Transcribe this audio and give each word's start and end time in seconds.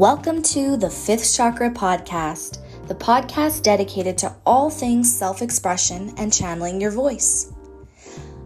Welcome 0.00 0.40
to 0.44 0.78
the 0.78 0.88
Fifth 0.88 1.36
Chakra 1.36 1.68
Podcast, 1.68 2.56
the 2.88 2.94
podcast 2.94 3.62
dedicated 3.62 4.16
to 4.16 4.34
all 4.46 4.70
things 4.70 5.14
self 5.14 5.42
expression 5.42 6.14
and 6.16 6.32
channeling 6.32 6.80
your 6.80 6.90
voice. 6.90 7.52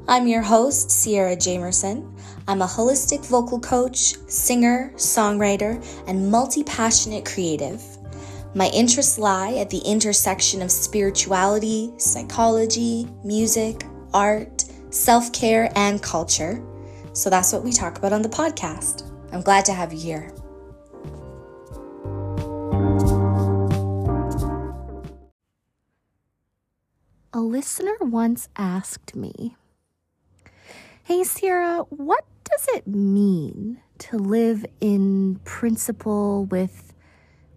I'm 0.09 0.27
your 0.27 0.43
host, 0.43 0.91
Sierra 0.91 1.37
Jamerson. 1.37 2.13
I'm 2.49 2.61
a 2.61 2.67
holistic 2.67 3.25
vocal 3.25 3.61
coach, 3.61 4.17
singer, 4.29 4.91
songwriter, 4.97 5.81
and 6.09 6.29
multi 6.29 6.65
passionate 6.65 7.25
creative. 7.25 7.81
My 8.57 8.67
interests 8.71 9.17
lie 9.17 9.55
at 9.55 9.71
the 9.71 9.83
intersection 9.87 10.61
of 10.61 10.73
spirituality, 10.73 11.93
psychology, 11.99 13.07
music, 13.23 13.85
art, 14.13 14.65
self 14.91 15.33
care, 15.33 15.71
and 15.77 16.03
culture. 16.03 16.61
So 17.13 17.31
that's 17.31 17.53
what 17.53 17.63
we 17.63 17.71
talk 17.71 17.97
about 17.99 18.13
on 18.13 18.23
the 18.23 18.29
podcast. 18.29 19.09
I'm 19.33 19.43
glad 19.43 19.65
to 19.67 19.73
have 19.73 19.93
you 19.93 20.01
here. 20.01 20.35
Listener 27.55 27.95
once 28.01 28.49
asked 28.57 29.15
me, 29.15 29.55
Hey, 31.05 31.23
Sierra, 31.23 31.85
what 31.89 32.25
does 32.43 32.67
it 32.75 32.85
mean 32.89 33.81
to 33.99 34.17
live 34.19 34.67
in 34.81 35.39
principle 35.45 36.47
with 36.47 36.93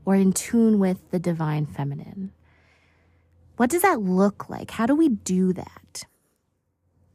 or 0.05 0.13
in 0.13 0.33
tune 0.33 0.77
with 0.77 1.09
the 1.09 1.17
divine 1.17 1.65
feminine? 1.65 2.31
What 3.55 3.71
does 3.71 3.81
that 3.81 3.99
look 3.99 4.47
like? 4.47 4.69
How 4.69 4.85
do 4.85 4.93
we 4.93 5.09
do 5.09 5.51
that? 5.53 6.03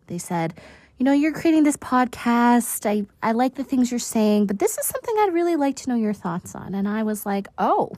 They 0.09 0.19
said, 0.19 0.59
you 0.99 1.05
know, 1.05 1.13
you're 1.13 1.33
creating 1.33 1.63
this 1.63 1.77
podcast. 1.77 2.85
I, 2.85 3.07
I 3.23 3.30
like 3.30 3.55
the 3.55 3.63
things 3.63 3.93
you're 3.93 4.01
saying, 4.01 4.46
but 4.46 4.59
this 4.59 4.77
is 4.77 4.87
something 4.87 5.15
I'd 5.21 5.33
really 5.33 5.55
like 5.55 5.77
to 5.77 5.89
know 5.89 5.95
your 5.95 6.15
thoughts 6.15 6.57
on. 6.57 6.74
And 6.74 6.89
I 6.89 7.05
was 7.05 7.24
like, 7.24 7.46
oh, 7.59 7.93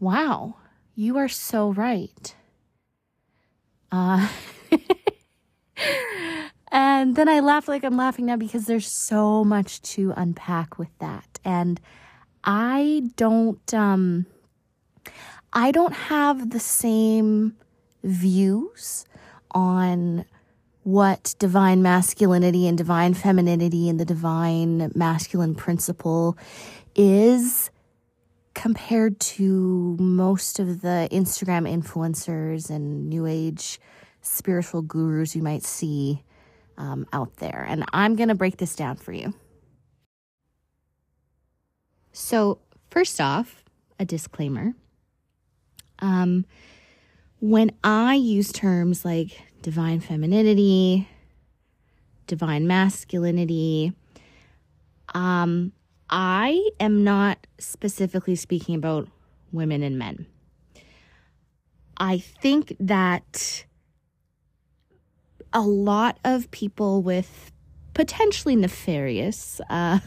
wow, 0.00 0.56
you 0.96 1.18
are 1.18 1.28
so 1.28 1.72
right. 1.72 2.34
Uh, 3.92 4.26
and 6.72 7.14
then 7.14 7.28
I 7.28 7.40
laugh 7.40 7.68
like 7.68 7.84
I'm 7.84 7.96
laughing 7.96 8.26
now 8.26 8.36
because 8.36 8.64
there's 8.64 8.90
so 8.90 9.44
much 9.44 9.82
to 9.82 10.14
unpack 10.16 10.78
with 10.78 10.88
that. 10.98 11.38
And 11.44 11.80
I 12.42 13.02
don't, 13.16 13.74
um, 13.74 14.26
I 15.52 15.70
don't 15.70 15.92
have 15.92 16.50
the 16.50 16.60
same 16.60 17.56
views 18.02 19.04
on 19.50 20.24
what 20.84 21.34
divine 21.38 21.82
masculinity 21.82 22.66
and 22.66 22.76
divine 22.76 23.14
femininity 23.14 23.88
and 23.88 24.00
the 24.00 24.04
divine 24.04 24.90
masculine 24.94 25.54
principle 25.54 26.36
is 26.96 27.70
compared 28.54 29.18
to 29.20 29.96
most 29.98 30.58
of 30.58 30.82
the 30.82 31.08
Instagram 31.10 31.68
influencers 31.68 32.70
and 32.70 33.08
new 33.08 33.26
age 33.26 33.80
spiritual 34.20 34.82
gurus 34.82 35.34
you 35.34 35.42
might 35.42 35.62
see 35.62 36.22
um, 36.78 37.06
out 37.12 37.36
there. 37.36 37.64
And 37.68 37.84
I'm 37.92 38.16
going 38.16 38.28
to 38.28 38.34
break 38.34 38.56
this 38.56 38.74
down 38.74 38.96
for 38.96 39.12
you. 39.12 39.34
So, 42.12 42.58
first 42.90 43.20
off, 43.20 43.64
a 43.98 44.04
disclaimer. 44.04 44.74
Um, 46.00 46.44
when 47.40 47.72
I 47.82 48.14
use 48.14 48.52
terms 48.52 49.04
like 49.04 49.42
divine 49.62 50.00
femininity, 50.00 51.08
divine 52.26 52.66
masculinity, 52.66 53.92
um, 55.14 55.72
I 56.14 56.68
am 56.78 57.04
not 57.04 57.46
specifically 57.58 58.36
speaking 58.36 58.74
about 58.74 59.08
women 59.50 59.82
and 59.82 59.98
men. 59.98 60.26
I 61.96 62.18
think 62.18 62.76
that 62.78 63.64
a 65.54 65.62
lot 65.62 66.18
of 66.22 66.50
people 66.50 67.00
with 67.00 67.50
potentially 67.94 68.56
nefarious 68.56 69.58
uh, 69.70 70.00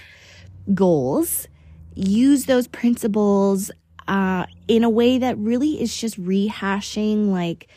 goals 0.74 1.48
use 1.94 2.44
those 2.44 2.68
principles 2.68 3.70
uh, 4.08 4.44
in 4.68 4.84
a 4.84 4.90
way 4.90 5.16
that 5.16 5.38
really 5.38 5.80
is 5.80 5.96
just 5.96 6.20
rehashing 6.20 7.28
like 7.28 7.68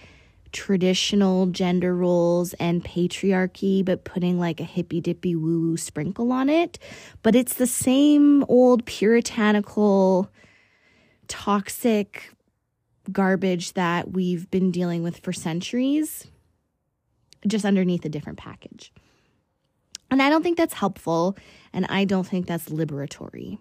traditional 0.56 1.48
gender 1.48 1.94
roles 1.94 2.54
and 2.54 2.82
patriarchy, 2.82 3.84
but 3.84 4.06
putting 4.06 4.40
like 4.40 4.62
a 4.62 4.64
hippy 4.64 5.02
dippy 5.02 5.36
woo 5.36 5.60
woo 5.60 5.78
sprinkle 5.78 6.32
on 6.32 6.50
it. 6.50 6.80
But 7.24 7.36
it's 7.36 7.56
the 7.56 7.68
same 7.68 8.46
old 8.46 8.86
puritanical, 8.86 10.32
toxic 11.28 12.32
garbage 13.12 13.74
that 13.74 14.12
we've 14.12 14.50
been 14.50 14.72
dealing 14.72 15.04
with 15.04 15.18
for 15.18 15.34
centuries, 15.34 16.26
just 17.46 17.66
underneath 17.66 18.06
a 18.06 18.10
different 18.10 18.38
package. 18.38 18.94
And 20.10 20.22
I 20.22 20.30
don't 20.30 20.42
think 20.42 20.58
that's 20.58 20.74
helpful, 20.74 21.38
and 21.74 21.86
I 21.90 22.06
don't 22.06 22.26
think 22.26 22.48
that's 22.48 22.70
liberatory. 22.70 23.58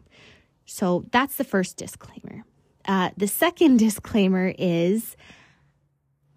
So 0.65 1.07
that's 1.11 1.35
the 1.35 1.45
first 1.45 1.77
disclaimer. 1.77 2.45
Uh, 2.87 3.11
the 3.17 3.27
second 3.27 3.79
disclaimer 3.81 4.55
is 4.57 5.17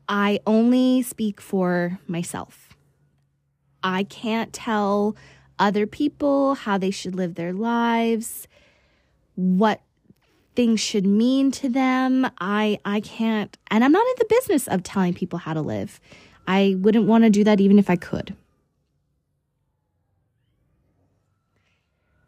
I 0.10 0.40
only 0.46 1.02
speak 1.02 1.42
for 1.42 2.00
myself. 2.08 2.76
I 3.84 4.04
can't 4.04 4.54
tell 4.54 5.16
other 5.60 5.88
people 5.88 6.56
how 6.56 6.78
they 6.78 6.92
should 6.92 7.16
live 7.16 7.36
their 7.36 7.54
lives, 7.54 8.48
what 9.36 9.82
things 10.56 10.80
should 10.80 11.06
mean 11.06 11.52
to 11.52 11.70
them. 11.70 12.28
I 12.40 12.80
I 12.84 13.00
can't 13.00 13.58
and 13.70 13.84
I'm 13.84 13.92
not 13.92 14.06
in 14.08 14.16
the 14.18 14.26
business 14.26 14.68
of 14.68 14.84
telling 14.84 15.14
people 15.14 15.40
how 15.40 15.54
to 15.54 15.62
live. 15.62 16.00
I 16.48 16.76
wouldn't 16.80 17.06
want 17.06 17.26
to 17.26 17.30
do 17.30 17.44
that 17.44 17.60
even 17.60 17.78
if 17.78 17.90
I 17.90 17.96
could. 17.96 18.36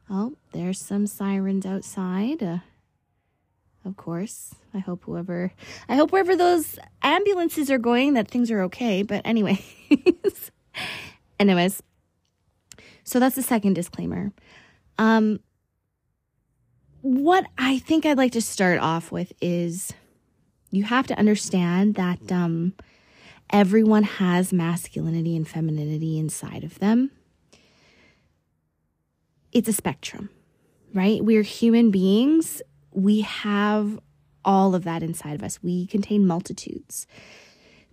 Oh, 0.10 0.34
there's 0.54 0.80
some 0.80 1.08
sirens 1.08 1.66
outside. 1.66 2.42
Uh, 2.42 2.58
of 3.86 3.96
course. 3.98 4.54
I 4.74 4.80
hope 4.80 5.04
whoever, 5.06 5.52
I 5.88 5.96
hope 5.96 6.12
wherever 6.12 6.36
those 6.36 6.78
ambulances 7.02 7.72
are 7.72 7.78
going, 7.78 8.14
that 8.14 8.28
things 8.28 8.52
are 8.52 8.62
okay. 8.64 9.04
But 9.04 9.26
anyways, 9.26 9.62
anyways, 11.40 11.82
so 13.04 13.20
that's 13.20 13.36
the 13.36 13.42
second 13.42 13.74
disclaimer. 13.74 14.32
Um, 14.98 15.40
what 17.02 17.46
I 17.58 17.80
think 17.80 18.06
I'd 18.06 18.18
like 18.18 18.34
to 18.34 18.42
start 18.42 18.80
off 18.80 19.12
with 19.12 19.32
is 19.42 19.94
you 20.72 20.84
have 20.84 21.08
to 21.08 21.18
understand 21.18 21.96
that 21.96 22.32
um, 22.32 22.74
everyone 23.50 24.04
has 24.04 24.54
masculinity 24.54 25.36
and 25.36 25.48
femininity 25.48 26.20
inside 26.20 26.64
of 26.64 26.80
them. 26.80 27.12
It's 29.52 29.68
a 29.68 29.74
spectrum, 29.74 30.30
right? 30.94 31.24
We're 31.24 31.42
human 31.42 31.90
beings 31.90 32.62
we 32.92 33.22
have 33.22 34.00
all 34.46 34.76
of 34.76 34.84
that 34.84 35.04
inside 35.04 35.36
of 35.36 35.44
us. 35.44 35.62
We 35.62 35.88
contain 35.88 36.26
multitudes. 36.26 37.08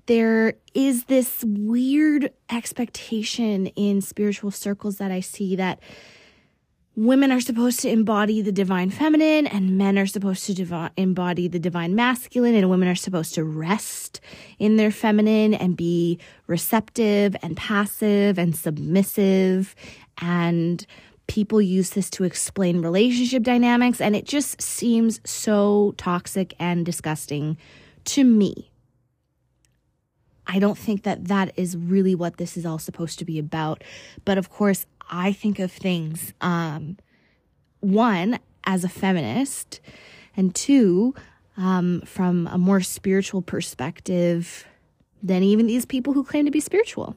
There 0.06 0.54
is 0.72 1.04
this 1.04 1.42
weird 1.44 2.32
expectation 2.50 3.66
in 3.68 4.00
spiritual 4.00 4.52
circles 4.52 4.98
that 4.98 5.10
I 5.10 5.20
see 5.20 5.56
that 5.56 5.80
women 6.96 7.30
are 7.30 7.40
supposed 7.40 7.80
to 7.80 7.90
embody 7.90 8.40
the 8.40 8.52
divine 8.52 8.90
feminine 8.90 9.46
and 9.46 9.76
men 9.76 9.98
are 9.98 10.06
supposed 10.06 10.46
to 10.46 10.90
embody 10.96 11.46
the 11.46 11.58
divine 11.58 11.94
masculine 11.94 12.54
and 12.54 12.70
women 12.70 12.88
are 12.88 12.94
supposed 12.94 13.34
to 13.34 13.44
rest 13.44 14.20
in 14.58 14.76
their 14.76 14.90
feminine 14.90 15.52
and 15.52 15.76
be 15.76 16.18
receptive 16.46 17.36
and 17.42 17.56
passive 17.56 18.38
and 18.38 18.56
submissive 18.56 19.74
and 20.22 20.86
people 21.26 21.60
use 21.60 21.90
this 21.90 22.08
to 22.10 22.24
explain 22.24 22.82
relationship 22.82 23.42
dynamics, 23.42 24.00
and 24.00 24.14
it 24.14 24.24
just 24.24 24.60
seems 24.62 25.20
so 25.24 25.94
toxic 25.96 26.54
and 26.58 26.86
disgusting 26.86 27.56
to 28.04 28.24
me. 28.24 28.70
I 30.46 30.58
don't 30.58 30.78
think 30.78 31.02
that 31.02 31.26
that 31.26 31.52
is 31.56 31.76
really 31.76 32.14
what 32.14 32.36
this 32.36 32.56
is 32.56 32.64
all 32.64 32.78
supposed 32.78 33.18
to 33.18 33.24
be 33.24 33.38
about. 33.38 33.82
But 34.24 34.38
of 34.38 34.48
course, 34.50 34.86
I 35.10 35.32
think 35.32 35.58
of 35.58 35.72
things, 35.72 36.32
um, 36.40 36.98
one, 37.80 38.38
as 38.64 38.84
a 38.84 38.88
feminist, 38.88 39.80
and 40.36 40.54
two, 40.54 41.14
um, 41.56 42.02
from 42.02 42.46
a 42.48 42.58
more 42.58 42.80
spiritual 42.80 43.42
perspective 43.42 44.66
than 45.22 45.42
even 45.42 45.66
these 45.66 45.84
people 45.84 46.12
who 46.12 46.22
claim 46.22 46.44
to 46.44 46.50
be 46.50 46.60
spiritual. 46.60 47.16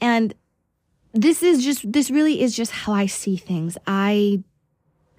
And 0.00 0.34
this 1.12 1.42
is 1.42 1.64
just 1.64 1.90
this 1.90 2.10
really 2.10 2.40
is 2.40 2.56
just 2.56 2.72
how 2.72 2.92
I 2.92 3.06
see 3.06 3.36
things. 3.36 3.76
I 3.86 4.42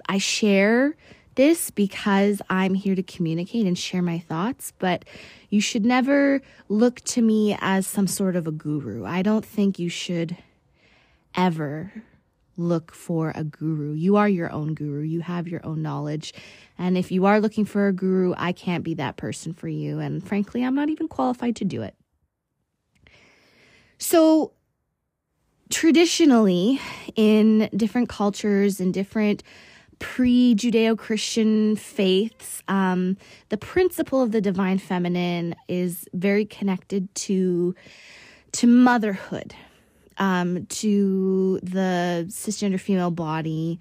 I 0.07 0.17
share 0.17 0.95
this 1.35 1.71
because 1.71 2.41
I'm 2.49 2.73
here 2.73 2.95
to 2.95 3.03
communicate 3.03 3.65
and 3.65 3.77
share 3.77 4.01
my 4.01 4.19
thoughts, 4.19 4.73
but 4.79 5.05
you 5.49 5.61
should 5.61 5.85
never 5.85 6.41
look 6.69 7.01
to 7.01 7.21
me 7.21 7.57
as 7.61 7.87
some 7.87 8.07
sort 8.07 8.35
of 8.35 8.47
a 8.47 8.51
guru. 8.51 9.05
I 9.05 9.21
don't 9.21 9.45
think 9.45 9.79
you 9.79 9.89
should 9.89 10.37
ever 11.35 11.91
look 12.57 12.93
for 12.93 13.31
a 13.35 13.43
guru. 13.43 13.93
You 13.93 14.17
are 14.17 14.27
your 14.27 14.51
own 14.51 14.73
guru. 14.73 15.01
You 15.01 15.21
have 15.21 15.47
your 15.47 15.65
own 15.65 15.81
knowledge. 15.81 16.33
And 16.77 16.97
if 16.97 17.11
you 17.11 17.25
are 17.25 17.39
looking 17.39 17.65
for 17.65 17.87
a 17.87 17.93
guru, 17.93 18.33
I 18.37 18.51
can't 18.51 18.83
be 18.83 18.93
that 18.95 19.17
person 19.17 19.53
for 19.53 19.67
you. 19.67 19.99
And 19.99 20.25
frankly, 20.25 20.63
I'm 20.63 20.75
not 20.75 20.89
even 20.89 21.07
qualified 21.07 21.55
to 21.57 21.65
do 21.65 21.81
it. 21.81 21.95
So, 23.97 24.53
traditionally, 25.71 26.79
in 27.15 27.69
different 27.75 28.09
cultures 28.09 28.79
and 28.79 28.93
different 28.93 29.43
pre 29.99 30.55
Judeo 30.55 30.97
Christian 30.97 31.75
faiths, 31.75 32.61
um, 32.67 33.17
the 33.49 33.57
principle 33.57 34.21
of 34.21 34.31
the 34.31 34.41
divine 34.41 34.77
feminine 34.77 35.55
is 35.67 36.07
very 36.13 36.45
connected 36.45 37.13
to, 37.15 37.73
to 38.53 38.67
motherhood, 38.67 39.53
um, 40.17 40.65
to 40.67 41.59
the 41.63 42.25
cisgender 42.29 42.79
female 42.79 43.11
body, 43.11 43.79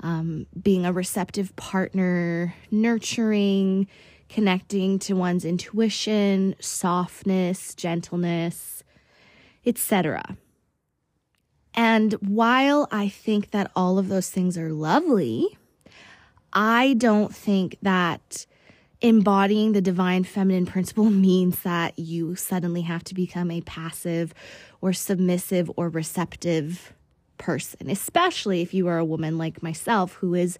um, 0.00 0.46
being 0.62 0.86
a 0.86 0.92
receptive 0.92 1.54
partner, 1.56 2.54
nurturing, 2.70 3.88
connecting 4.28 4.98
to 4.98 5.14
one's 5.14 5.44
intuition, 5.44 6.54
softness, 6.60 7.74
gentleness, 7.74 8.82
etc. 9.66 10.36
And 11.74 12.12
while 12.14 12.88
I 12.90 13.08
think 13.08 13.50
that 13.50 13.70
all 13.74 13.98
of 13.98 14.08
those 14.08 14.30
things 14.30 14.56
are 14.56 14.70
lovely, 14.70 15.58
I 16.52 16.94
don't 16.94 17.34
think 17.34 17.76
that 17.82 18.46
embodying 19.00 19.72
the 19.72 19.80
divine 19.80 20.24
feminine 20.24 20.66
principle 20.66 21.10
means 21.10 21.60
that 21.62 21.98
you 21.98 22.36
suddenly 22.36 22.82
have 22.82 23.04
to 23.04 23.14
become 23.14 23.50
a 23.50 23.60
passive 23.62 24.32
or 24.80 24.92
submissive 24.92 25.70
or 25.76 25.88
receptive 25.88 26.94
person, 27.38 27.90
especially 27.90 28.62
if 28.62 28.72
you 28.72 28.86
are 28.86 28.98
a 28.98 29.04
woman 29.04 29.36
like 29.36 29.62
myself 29.62 30.14
who 30.14 30.34
is 30.34 30.58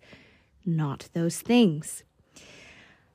not 0.67 1.09
those 1.13 1.41
things. 1.41 2.03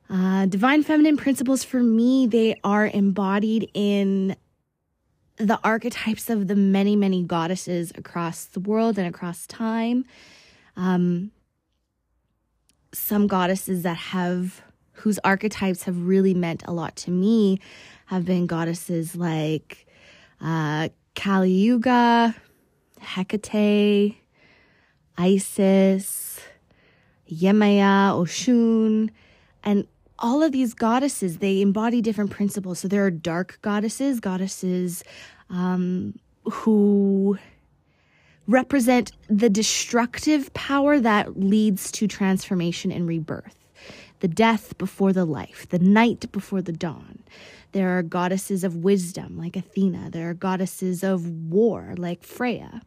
Uh, 0.08 0.46
divine 0.46 0.82
feminine 0.82 1.16
principles 1.16 1.62
for 1.62 1.82
me, 1.82 2.26
they 2.26 2.58
are 2.64 2.86
embodied 2.86 3.70
in 3.74 4.34
the 5.40 5.58
archetypes 5.64 6.28
of 6.28 6.48
the 6.48 6.54
many, 6.54 6.94
many 6.96 7.22
goddesses 7.22 7.92
across 7.96 8.44
the 8.44 8.60
world 8.60 8.98
and 8.98 9.06
across 9.06 9.46
time. 9.46 10.04
Um, 10.76 11.30
some 12.92 13.26
goddesses 13.26 13.82
that 13.82 13.96
have, 13.96 14.62
whose 14.92 15.18
archetypes 15.24 15.84
have 15.84 16.06
really 16.06 16.34
meant 16.34 16.62
a 16.66 16.72
lot 16.72 16.94
to 16.96 17.10
me, 17.10 17.58
have 18.06 18.24
been 18.24 18.46
goddesses 18.46 19.16
like 19.16 19.86
uh, 20.40 20.88
Kali 21.14 21.50
Yuga, 21.50 22.34
Hecate, 23.00 24.16
Isis, 25.16 26.40
Yemaya, 27.30 28.12
Oshun, 28.12 29.10
and 29.62 29.86
all 30.20 30.42
of 30.42 30.52
these 30.52 30.74
goddesses, 30.74 31.38
they 31.38 31.62
embody 31.62 32.02
different 32.02 32.30
principles. 32.30 32.80
So 32.80 32.88
there 32.88 33.04
are 33.04 33.10
dark 33.10 33.58
goddesses, 33.62 34.20
goddesses 34.20 35.02
um, 35.48 36.18
who 36.44 37.38
represent 38.46 39.12
the 39.28 39.48
destructive 39.48 40.52
power 40.54 40.98
that 41.00 41.38
leads 41.38 41.90
to 41.92 42.06
transformation 42.06 42.90
and 42.92 43.06
rebirth, 43.06 43.56
the 44.20 44.28
death 44.28 44.76
before 44.76 45.12
the 45.12 45.24
life, 45.24 45.66
the 45.70 45.78
night 45.78 46.30
before 46.32 46.60
the 46.60 46.72
dawn. 46.72 47.22
There 47.72 47.96
are 47.96 48.02
goddesses 48.02 48.64
of 48.64 48.76
wisdom 48.76 49.38
like 49.38 49.56
Athena. 49.56 50.10
There 50.10 50.28
are 50.28 50.34
goddesses 50.34 51.04
of 51.04 51.26
war 51.50 51.94
like 51.96 52.24
Freya. 52.24 52.82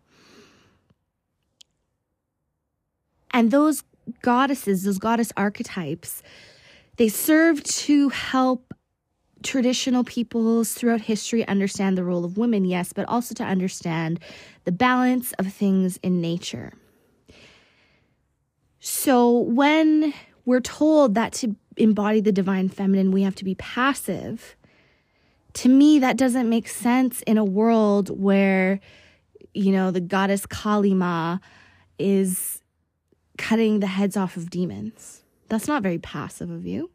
And 3.32 3.50
those 3.50 3.84
goddesses, 4.22 4.84
those 4.84 5.00
goddess 5.00 5.32
archetypes, 5.38 6.22
they 6.98 7.10
serve 7.10 7.64
to 7.64 8.10
help 8.10 8.74
traditional 9.44 10.04
peoples 10.04 10.74
throughout 10.74 11.02
history 11.02 11.46
understand 11.48 11.98
the 11.98 12.04
role 12.04 12.24
of 12.24 12.38
women, 12.38 12.66
yes, 12.66 12.94
but 12.94 13.08
also 13.10 13.34
to 13.36 13.44
understand 13.44 14.20
the 14.64 14.72
balance 14.72 15.34
of 15.34 15.52
things 15.52 15.98
in 15.98 16.22
nature. 16.22 16.72
So 18.80 19.38
when 19.38 20.14
we're 20.46 20.62
told 20.62 21.16
that 21.16 21.34
to 21.34 21.56
embody 21.78 22.22
the 22.22 22.32
divine 22.32 22.70
feminine, 22.70 23.12
we 23.12 23.24
have 23.24 23.36
to 23.36 23.46
be 23.46 23.56
passive, 23.56 24.56
to 25.54 25.70
me, 25.70 26.00
that 26.00 26.18
doesn't 26.18 26.50
make 26.50 26.68
sense 26.68 27.22
in 27.24 27.38
a 27.38 27.46
world 27.46 28.10
where, 28.10 28.80
you 29.54 29.72
know, 29.72 29.92
the 29.92 30.02
goddess 30.02 30.46
Kalima 30.46 31.40
is 32.00 32.62
cutting 33.38 33.80
the 33.80 33.88
heads 33.88 34.18
off 34.18 34.36
of 34.36 34.50
demons. 34.50 35.23
That's 35.50 35.68
not 35.68 35.84
very 35.84 36.00
passive 36.00 36.50
of 36.50 36.66
you. 36.66 36.90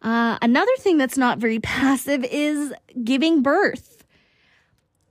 Uh, 0.00 0.38
another 0.42 0.76
thing 0.78 0.98
that's 0.98 1.18
not 1.18 1.38
very 1.38 1.60
passive 1.60 2.24
is 2.24 2.72
giving 3.04 3.42
birth. 3.42 4.04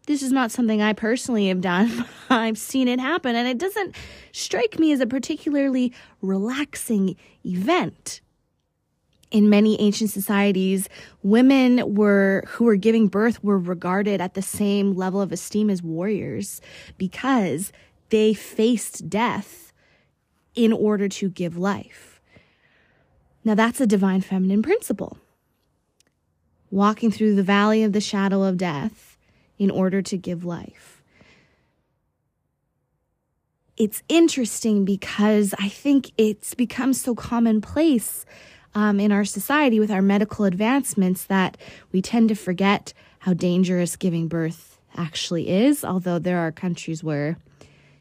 This 0.08 0.24
is 0.24 0.32
not 0.32 0.52
something 0.52 0.82
I 0.82 0.94
personally 0.94 1.50
have 1.50 1.60
done. 1.60 2.06
I've 2.30 2.58
seen 2.58 2.88
it 2.88 3.00
happen, 3.00 3.36
and 3.36 3.48
it 3.48 3.58
doesn't 3.58 3.96
strike 4.32 4.80
me 4.80 4.94
as 4.94 5.02
a 5.02 5.08
particularly 5.08 5.94
relaxing 6.22 7.18
event. 7.46 8.22
In 9.30 9.50
many 9.50 9.80
ancient 9.82 10.10
societies, 10.10 10.88
women 11.22 11.96
were 11.96 12.46
who 12.48 12.64
were 12.64 12.78
giving 12.78 13.10
birth 13.10 13.44
were 13.44 13.60
regarded 13.60 14.22
at 14.22 14.36
the 14.36 14.42
same 14.42 14.94
level 14.94 15.20
of 15.20 15.34
esteem 15.34 15.70
as 15.70 15.84
warriors 15.84 16.62
because 16.98 17.74
they 18.08 18.34
faced 18.34 19.10
death 19.10 19.67
in 20.58 20.74
order 20.74 21.08
to 21.08 21.30
give 21.30 21.56
life. 21.56 22.20
Now, 23.46 23.56
that's 23.56 23.80
a 23.80 23.88
divine 23.88 24.22
feminine 24.22 24.64
principle. 24.64 25.18
Walking 26.70 27.12
through 27.12 27.36
the 27.36 27.44
valley 27.44 27.84
of 27.84 27.94
the 27.94 28.02
shadow 28.02 28.44
of 28.44 28.58
death 28.58 29.18
in 29.58 29.72
order 29.72 30.02
to 30.02 30.18
give 30.18 30.44
life. 30.44 31.02
It's 33.78 34.02
interesting 34.10 34.84
because 34.84 35.54
I 35.60 35.70
think 35.70 36.12
it's 36.18 36.56
become 36.56 36.94
so 36.94 37.14
commonplace 37.14 38.26
um, 38.74 39.00
in 39.00 39.12
our 39.12 39.26
society 39.26 39.80
with 39.80 39.92
our 39.92 40.02
medical 40.02 40.46
advancements 40.46 41.24
that 41.26 41.58
we 41.92 42.02
tend 42.02 42.30
to 42.30 42.36
forget 42.36 42.94
how 43.20 43.34
dangerous 43.34 43.96
giving 43.96 44.28
birth 44.28 44.80
actually 44.96 45.50
is, 45.50 45.86
although 45.86 46.18
there 46.18 46.40
are 46.40 46.52
countries 46.52 47.04
where 47.04 47.38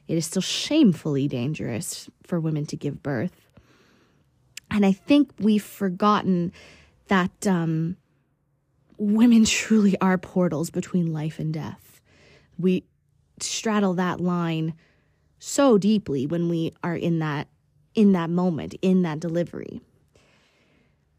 it 0.08 0.16
is 0.16 0.26
still 0.26 0.42
shamefully 0.42 1.28
dangerous 1.28 2.08
for 2.22 2.38
women 2.38 2.66
to 2.66 2.76
give 2.76 3.02
birth. 3.02 3.48
And 4.70 4.84
I 4.84 4.92
think 4.92 5.30
we've 5.38 5.62
forgotten 5.62 6.52
that 7.08 7.46
um, 7.46 7.96
women 8.98 9.44
truly 9.44 9.98
are 10.00 10.18
portals 10.18 10.70
between 10.70 11.12
life 11.12 11.38
and 11.38 11.52
death. 11.52 12.00
We 12.58 12.84
straddle 13.40 13.94
that 13.94 14.20
line 14.20 14.74
so 15.38 15.78
deeply 15.78 16.26
when 16.26 16.48
we 16.48 16.72
are 16.82 16.96
in 16.96 17.18
that 17.20 17.48
in 17.94 18.12
that 18.12 18.28
moment, 18.28 18.74
in 18.82 19.02
that 19.02 19.20
delivery. 19.20 19.80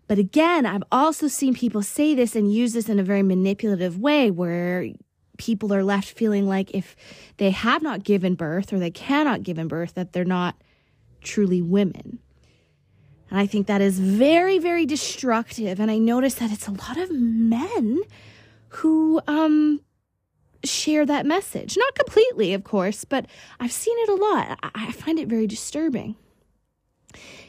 But 0.07 0.19
again, 0.19 0.65
I've 0.65 0.83
also 0.91 1.27
seen 1.27 1.55
people 1.55 1.81
say 1.81 2.13
this 2.13 2.35
and 2.35 2.53
use 2.53 2.73
this 2.73 2.87
in 2.87 2.99
a 2.99 3.03
very 3.03 3.23
manipulative 3.23 3.99
way 3.99 4.29
where 4.29 4.87
people 5.37 5.73
are 5.73 5.83
left 5.83 6.09
feeling 6.09 6.47
like 6.47 6.71
if 6.71 6.95
they 7.37 7.51
have 7.51 7.81
not 7.81 8.03
given 8.03 8.35
birth 8.35 8.73
or 8.73 8.79
they 8.79 8.91
cannot 8.91 9.43
give 9.43 9.57
birth 9.67 9.93
that 9.95 10.13
they're 10.13 10.25
not 10.25 10.55
truly 11.21 11.61
women. 11.61 12.19
And 13.29 13.39
I 13.39 13.45
think 13.45 13.67
that 13.67 13.81
is 13.81 13.99
very, 13.99 14.57
very 14.57 14.85
destructive. 14.85 15.79
And 15.79 15.91
I 15.91 15.97
notice 15.97 16.35
that 16.35 16.51
it's 16.51 16.67
a 16.67 16.71
lot 16.71 16.97
of 16.97 17.11
men 17.11 18.01
who 18.69 19.21
um, 19.27 19.81
share 20.63 21.05
that 21.05 21.25
message. 21.25 21.77
Not 21.77 21.95
completely, 21.95 22.53
of 22.53 22.63
course, 22.63 23.03
but 23.05 23.25
I've 23.59 23.71
seen 23.71 23.97
it 23.99 24.09
a 24.09 24.15
lot. 24.15 24.59
I 24.75 24.91
find 24.91 25.19
it 25.19 25.27
very 25.27 25.47
disturbing. 25.47 26.15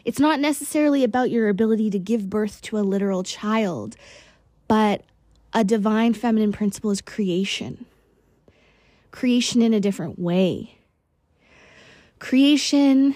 It's 0.04 0.18
not 0.18 0.40
necessarily 0.40 1.04
about 1.04 1.30
your 1.30 1.48
ability 1.48 1.90
to 1.90 1.98
give 1.98 2.30
birth 2.30 2.62
to 2.62 2.78
a 2.78 2.80
literal 2.80 3.22
child, 3.22 3.96
but 4.66 5.02
a 5.52 5.64
divine 5.64 6.14
feminine 6.14 6.52
principle 6.52 6.90
is 6.90 7.00
creation. 7.00 7.86
Creation 9.10 9.62
in 9.62 9.72
a 9.72 9.80
different 9.80 10.18
way. 10.18 10.78
Creation 12.18 13.14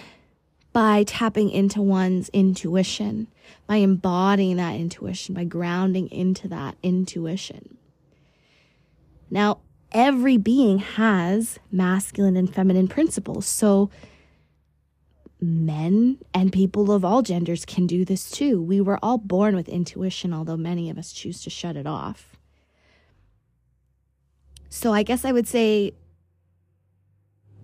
by 0.72 1.04
tapping 1.04 1.50
into 1.50 1.82
one's 1.82 2.28
intuition, 2.30 3.26
by 3.66 3.76
embodying 3.76 4.56
that 4.56 4.74
intuition, 4.74 5.34
by 5.34 5.44
grounding 5.44 6.08
into 6.10 6.48
that 6.48 6.76
intuition. 6.82 7.76
Now, 9.30 9.58
every 9.92 10.38
being 10.38 10.78
has 10.78 11.58
masculine 11.70 12.36
and 12.36 12.52
feminine 12.52 12.88
principles. 12.88 13.46
So, 13.46 13.90
men 15.42 16.18
and 16.32 16.52
people 16.52 16.92
of 16.92 17.04
all 17.04 17.20
genders 17.22 17.64
can 17.64 17.86
do 17.86 18.04
this 18.04 18.30
too. 18.30 18.62
We 18.62 18.80
were 18.80 18.98
all 19.02 19.18
born 19.18 19.56
with 19.56 19.68
intuition, 19.68 20.32
although 20.32 20.56
many 20.56 20.88
of 20.88 20.96
us 20.96 21.12
choose 21.12 21.42
to 21.42 21.50
shut 21.50 21.76
it 21.76 21.86
off. 21.86 22.36
So, 24.68 24.94
I 24.94 25.02
guess 25.02 25.24
I 25.24 25.32
would 25.32 25.48
say 25.48 25.92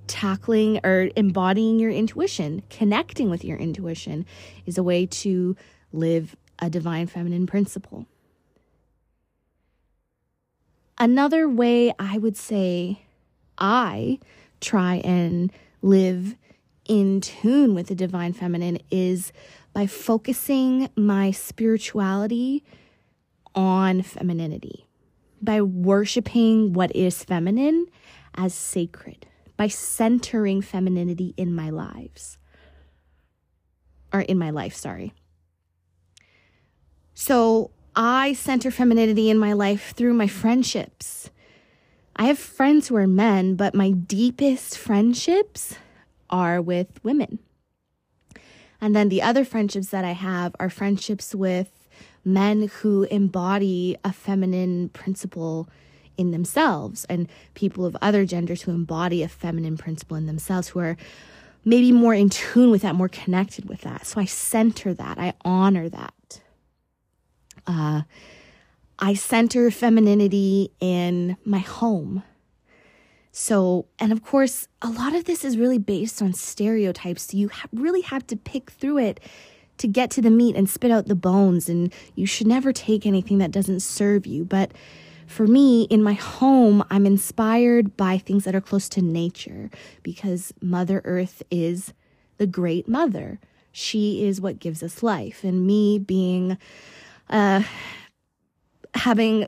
tackling 0.09 0.81
or 0.85 1.11
embodying 1.15 1.79
your 1.79 1.91
intuition, 1.91 2.63
connecting 2.69 3.31
with 3.31 3.45
your 3.45 3.57
intuition 3.57 4.27
is 4.67 4.77
a 4.77 4.83
way 4.83 5.07
to 5.07 5.57
live 5.93 6.37
a 6.59 6.69
divine 6.69 7.07
feminine 7.07 7.47
principle. 7.47 8.07
Another 10.99 11.49
way 11.49 11.95
I 11.99 12.19
would 12.19 12.37
say 12.37 13.03
I 13.57 14.19
try 14.61 14.97
and 14.97 15.53
live 15.81 16.35
in 16.89 17.21
tune 17.21 17.75
with 17.75 17.87
the 17.87 17.95
divine 17.95 18.33
feminine 18.33 18.79
is 18.91 19.33
by 19.73 19.87
focusing 19.87 20.89
my 20.97 21.31
spirituality 21.31 22.65
on 23.55 24.03
femininity, 24.03 24.87
by 25.41 25.61
worshiping 25.61 26.73
what 26.73 26.95
is 26.97 27.23
feminine 27.23 27.87
as 28.35 28.55
sacred, 28.55 29.27
by 29.57 29.69
centering 29.69 30.63
femininity 30.63 31.35
in 31.37 31.55
my 31.55 31.71
lives. 31.71 32.39
Or 34.13 34.21
in 34.21 34.39
my 34.39 34.51
life, 34.51 34.75
sorry. 34.75 35.13
So 37.13 37.71
I 37.95 38.33
center 38.33 38.71
femininity 38.71 39.29
in 39.29 39.39
my 39.39 39.53
life 39.53 39.93
through 39.95 40.15
my 40.15 40.29
friendships. 40.29 41.31
I 42.17 42.25
have 42.25 42.39
friends 42.39 42.89
who 42.89 42.97
are 42.97 43.07
men, 43.07 43.55
but 43.55 43.75
my 43.75 43.91
deepest 43.91 44.79
friendships 44.79 45.77
are 46.31 46.61
with 46.61 47.03
women. 47.03 47.39
And 48.81 48.95
then 48.95 49.09
the 49.09 49.23
other 49.23 49.45
friendships 49.45 49.89
that 49.89 50.05
I 50.05 50.13
have 50.13 50.55
are 50.61 50.71
friendships 50.71 51.35
with 51.35 51.89
men 52.25 52.69
who 52.81 53.05
embody 53.05 53.97
a 54.05 54.13
feminine 54.13 54.91
principle 54.91 55.69
in 56.17 56.31
themselves 56.33 57.05
and 57.09 57.29
people 57.55 57.85
of 57.85 57.97
other 58.03 58.25
genders 58.25 58.63
who 58.63 58.73
embody 58.73 59.23
a 59.23 59.29
feminine 59.29 59.77
principle 59.77 60.17
in 60.17 60.27
themselves 60.27 60.69
who 60.69 60.81
are 60.81 60.97
maybe 61.65 61.93
more 61.93 62.15
in 62.15 62.29
tune 62.29 62.71
with 62.71 62.83
that, 62.83 62.95
more 62.95 63.09
connected 63.09 63.69
with 63.69 63.81
that. 63.83 64.07
So 64.07 64.21
I 64.21 64.25
center 64.25 64.95
that, 64.95 65.19
I 65.19 65.35
honor 65.45 65.89
that. 65.89 66.41
Uh, 67.67 68.03
I 68.99 69.15
center 69.15 69.71
femininity 69.71 70.73
in 70.81 71.37
my 71.45 71.59
home. 71.61 72.23
So, 73.33 73.87
and 73.99 74.13
of 74.13 74.23
course, 74.23 74.69
a 74.83 74.89
lot 74.89 75.15
of 75.15 75.25
this 75.25 75.45
is 75.45 75.57
really 75.57 75.79
based 75.79 76.23
on 76.23 76.33
stereotypes. 76.33 77.23
So 77.23 77.37
you 77.37 77.49
ha- 77.49 77.69
really 77.73 78.01
have 78.03 78.27
to 78.29 78.37
pick 78.37 78.71
through 78.71 78.99
it 78.99 79.21
to 79.79 79.87
get 79.87 80.11
to 80.11 80.23
the 80.23 80.31
meat 80.31 80.57
and 80.57 80.69
spit 80.69 80.91
out 80.91 81.07
the 81.07 81.15
bones. 81.15 81.69
And 81.69 81.93
you 82.15 82.27
should 82.27 82.47
never 82.47 82.73
take 82.73 83.07
anything 83.07 83.39
that 83.39 83.51
doesn't 83.51 83.81
serve 83.81 84.27
you. 84.27 84.45
But 84.45 84.73
for 85.27 85.47
me, 85.47 85.83
in 85.85 86.03
my 86.03 86.15
home, 86.15 86.83
I'm 86.91 87.07
inspired 87.07 87.97
by 87.97 88.19
things 88.19 88.45
that 88.45 88.55
are 88.55 88.61
close 88.61 88.89
to 88.91 89.03
nature 89.03 89.71
because 90.03 90.53
Mother 90.61 91.03
Earth 91.05 91.43
is 91.51 91.93
the 92.39 92.47
great 92.47 92.89
mother. 92.89 93.39
She 93.71 94.25
is 94.27 94.41
what 94.41 94.59
gives 94.59 94.83
us 94.83 95.03
life. 95.03 95.45
And 95.45 95.67
me 95.67 95.99
being, 95.99 96.57
uh, 97.29 97.63
having 98.95 99.47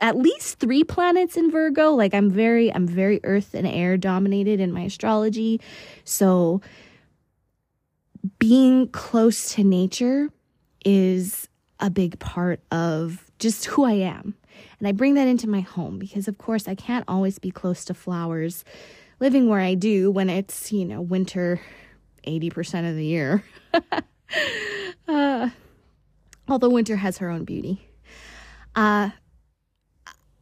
at 0.00 0.16
least 0.16 0.58
three 0.58 0.84
planets 0.84 1.36
in 1.36 1.50
Virgo. 1.50 1.90
Like 1.90 2.14
I'm 2.14 2.30
very, 2.30 2.72
I'm 2.72 2.86
very 2.86 3.20
earth 3.24 3.54
and 3.54 3.66
air 3.66 3.96
dominated 3.96 4.60
in 4.60 4.72
my 4.72 4.82
astrology. 4.82 5.60
So 6.04 6.60
being 8.38 8.88
close 8.88 9.54
to 9.54 9.64
nature 9.64 10.30
is 10.84 11.48
a 11.78 11.90
big 11.90 12.18
part 12.18 12.60
of 12.70 13.30
just 13.38 13.66
who 13.66 13.84
I 13.84 13.92
am. 13.92 14.34
And 14.78 14.88
I 14.88 14.92
bring 14.92 15.14
that 15.14 15.28
into 15.28 15.48
my 15.48 15.60
home 15.60 15.98
because, 15.98 16.28
of 16.28 16.38
course, 16.38 16.68
I 16.68 16.74
can't 16.74 17.04
always 17.08 17.38
be 17.38 17.50
close 17.50 17.84
to 17.86 17.94
flowers 17.94 18.64
living 19.20 19.48
where 19.48 19.60
I 19.60 19.74
do 19.74 20.10
when 20.10 20.30
it's, 20.30 20.72
you 20.72 20.84
know, 20.84 21.00
winter 21.00 21.60
80% 22.26 22.88
of 22.88 22.96
the 22.96 23.04
year. 23.04 23.44
uh, 25.08 25.50
although 26.48 26.70
winter 26.70 26.96
has 26.96 27.18
her 27.18 27.30
own 27.30 27.44
beauty. 27.44 27.86
Uh, 28.74 29.10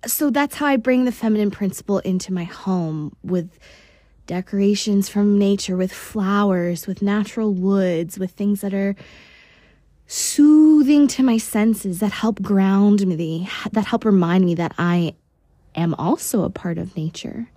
so 0.07 0.31
that's 0.31 0.55
how 0.55 0.67
I 0.67 0.77
bring 0.77 1.05
the 1.05 1.13
feminine 1.13 1.51
principle 1.51 1.99
into 2.01 2.33
my 2.33 2.45
home 2.45 3.17
with 3.23 3.59
decorations 4.27 5.09
from 5.09 5.39
nature, 5.39 5.77
with 5.77 5.93
flowers, 5.93 6.87
with 6.87 7.03
natural 7.03 7.53
woods, 7.53 8.19
with 8.19 8.31
things 8.33 8.61
that 8.61 8.75
are 8.75 8.95
soothing 10.07 11.09
to 11.09 11.23
my 11.23 11.39
senses, 11.39 11.99
that 12.01 12.13
help 12.13 12.41
ground 12.41 13.07
me, 13.07 13.49
that 13.73 13.87
help 13.87 14.05
remind 14.05 14.45
me 14.45 14.55
that 14.55 14.75
I 14.79 15.15
am 15.75 15.95
also 15.95 16.45
a 16.45 16.51
part 16.51 16.79
of 16.79 16.97
nature. 16.97 17.51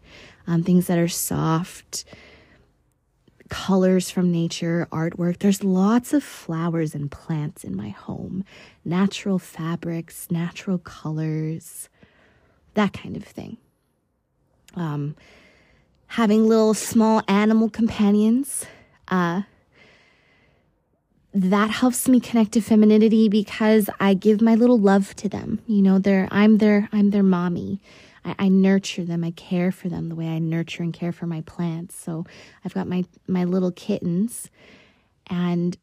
Um, 0.47 0.63
things 0.63 0.87
that 0.87 0.97
are 0.97 1.07
soft, 1.07 2.03
colors 3.49 4.09
from 4.09 4.31
nature, 4.31 4.87
artwork. 4.91 5.39
There's 5.39 5.63
lots 5.63 6.13
of 6.13 6.23
flowers 6.23 6.95
and 6.95 7.11
plants 7.11 7.63
in 7.63 7.75
my 7.75 7.89
home, 7.89 8.43
natural 8.83 9.37
fabrics, 9.37 10.31
natural 10.31 10.79
colors 10.79 11.89
that 12.73 12.93
kind 12.93 13.17
of 13.17 13.23
thing. 13.23 13.57
Um, 14.75 15.15
having 16.07 16.47
little 16.47 16.73
small 16.73 17.21
animal 17.27 17.69
companions, 17.69 18.65
uh, 19.09 19.41
that 21.33 21.69
helps 21.69 22.07
me 22.09 22.19
connect 22.19 22.51
to 22.53 22.61
femininity 22.61 23.29
because 23.29 23.89
I 23.99 24.13
give 24.13 24.41
my 24.41 24.55
little 24.55 24.79
love 24.79 25.15
to 25.17 25.29
them. 25.29 25.59
You 25.65 25.81
know, 25.81 25.99
they're 25.99 26.27
I'm 26.31 26.57
their 26.57 26.89
I'm 26.91 27.11
their 27.11 27.23
mommy. 27.23 27.79
I, 28.25 28.35
I 28.37 28.49
nurture 28.49 29.05
them. 29.05 29.23
I 29.23 29.31
care 29.31 29.71
for 29.71 29.87
them 29.87 30.09
the 30.09 30.15
way 30.15 30.27
I 30.27 30.39
nurture 30.39 30.83
and 30.83 30.93
care 30.93 31.11
for 31.11 31.27
my 31.27 31.41
plants. 31.41 31.95
So 31.95 32.25
I've 32.65 32.73
got 32.73 32.87
my 32.87 33.05
my 33.27 33.45
little 33.45 33.71
kittens, 33.71 34.49
and 35.27 35.77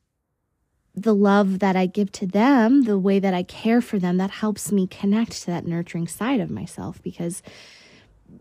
the 1.03 1.15
love 1.15 1.59
that 1.59 1.77
I 1.77 1.87
give 1.87 2.13
to 2.13 2.27
them, 2.27 2.83
the 2.83 2.99
way 2.99 3.19
that 3.19 3.35
I 3.35 3.43
care 3.43 3.81
for 3.81 3.99
them, 3.99 4.17
that 4.19 4.31
helps 4.31 4.73
me 4.73 4.87
connect 4.87 5.33
to 5.43 5.47
that 5.47 5.67
nurturing 5.67 6.09
side 6.09 6.41
of 6.41 6.51
myself 6.51 7.03
because, 7.03 7.43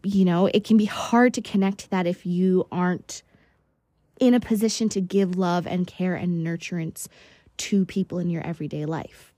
you 0.03 0.25
know, 0.25 0.47
it 0.47 0.63
can 0.63 0.77
be 0.77 0.85
hard 0.85 1.33
to 1.35 1.41
connect 1.41 1.79
to 1.79 1.89
that 1.91 2.07
if 2.07 2.25
you 2.25 2.67
aren't 2.71 3.23
in 4.19 4.33
a 4.33 4.39
position 4.39 4.89
to 4.89 5.01
give 5.01 5.37
love 5.37 5.67
and 5.67 5.87
care 5.87 6.15
and 6.15 6.45
nurturance 6.45 7.07
to 7.57 7.85
people 7.85 8.19
in 8.19 8.29
your 8.29 8.45
everyday 8.45 8.85
life. 8.85 9.33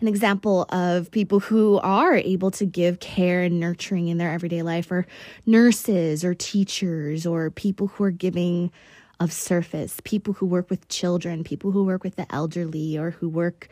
An 0.00 0.08
example 0.08 0.66
of 0.68 1.10
people 1.10 1.40
who 1.40 1.78
are 1.78 2.14
able 2.14 2.50
to 2.52 2.66
give 2.66 3.00
care 3.00 3.42
and 3.42 3.58
nurturing 3.58 4.08
in 4.08 4.18
their 4.18 4.30
everyday 4.30 4.62
life 4.62 4.90
are 4.90 5.06
nurses 5.46 6.22
or 6.22 6.34
teachers 6.34 7.26
or 7.26 7.50
people 7.50 7.86
who 7.86 8.04
are 8.04 8.10
giving 8.10 8.70
of 9.20 9.32
surface, 9.32 10.00
people 10.04 10.34
who 10.34 10.46
work 10.46 10.70
with 10.70 10.88
children, 10.88 11.44
people 11.44 11.70
who 11.70 11.84
work 11.84 12.04
with 12.04 12.16
the 12.16 12.32
elderly, 12.34 12.98
or 12.98 13.10
who 13.10 13.28
work 13.28 13.68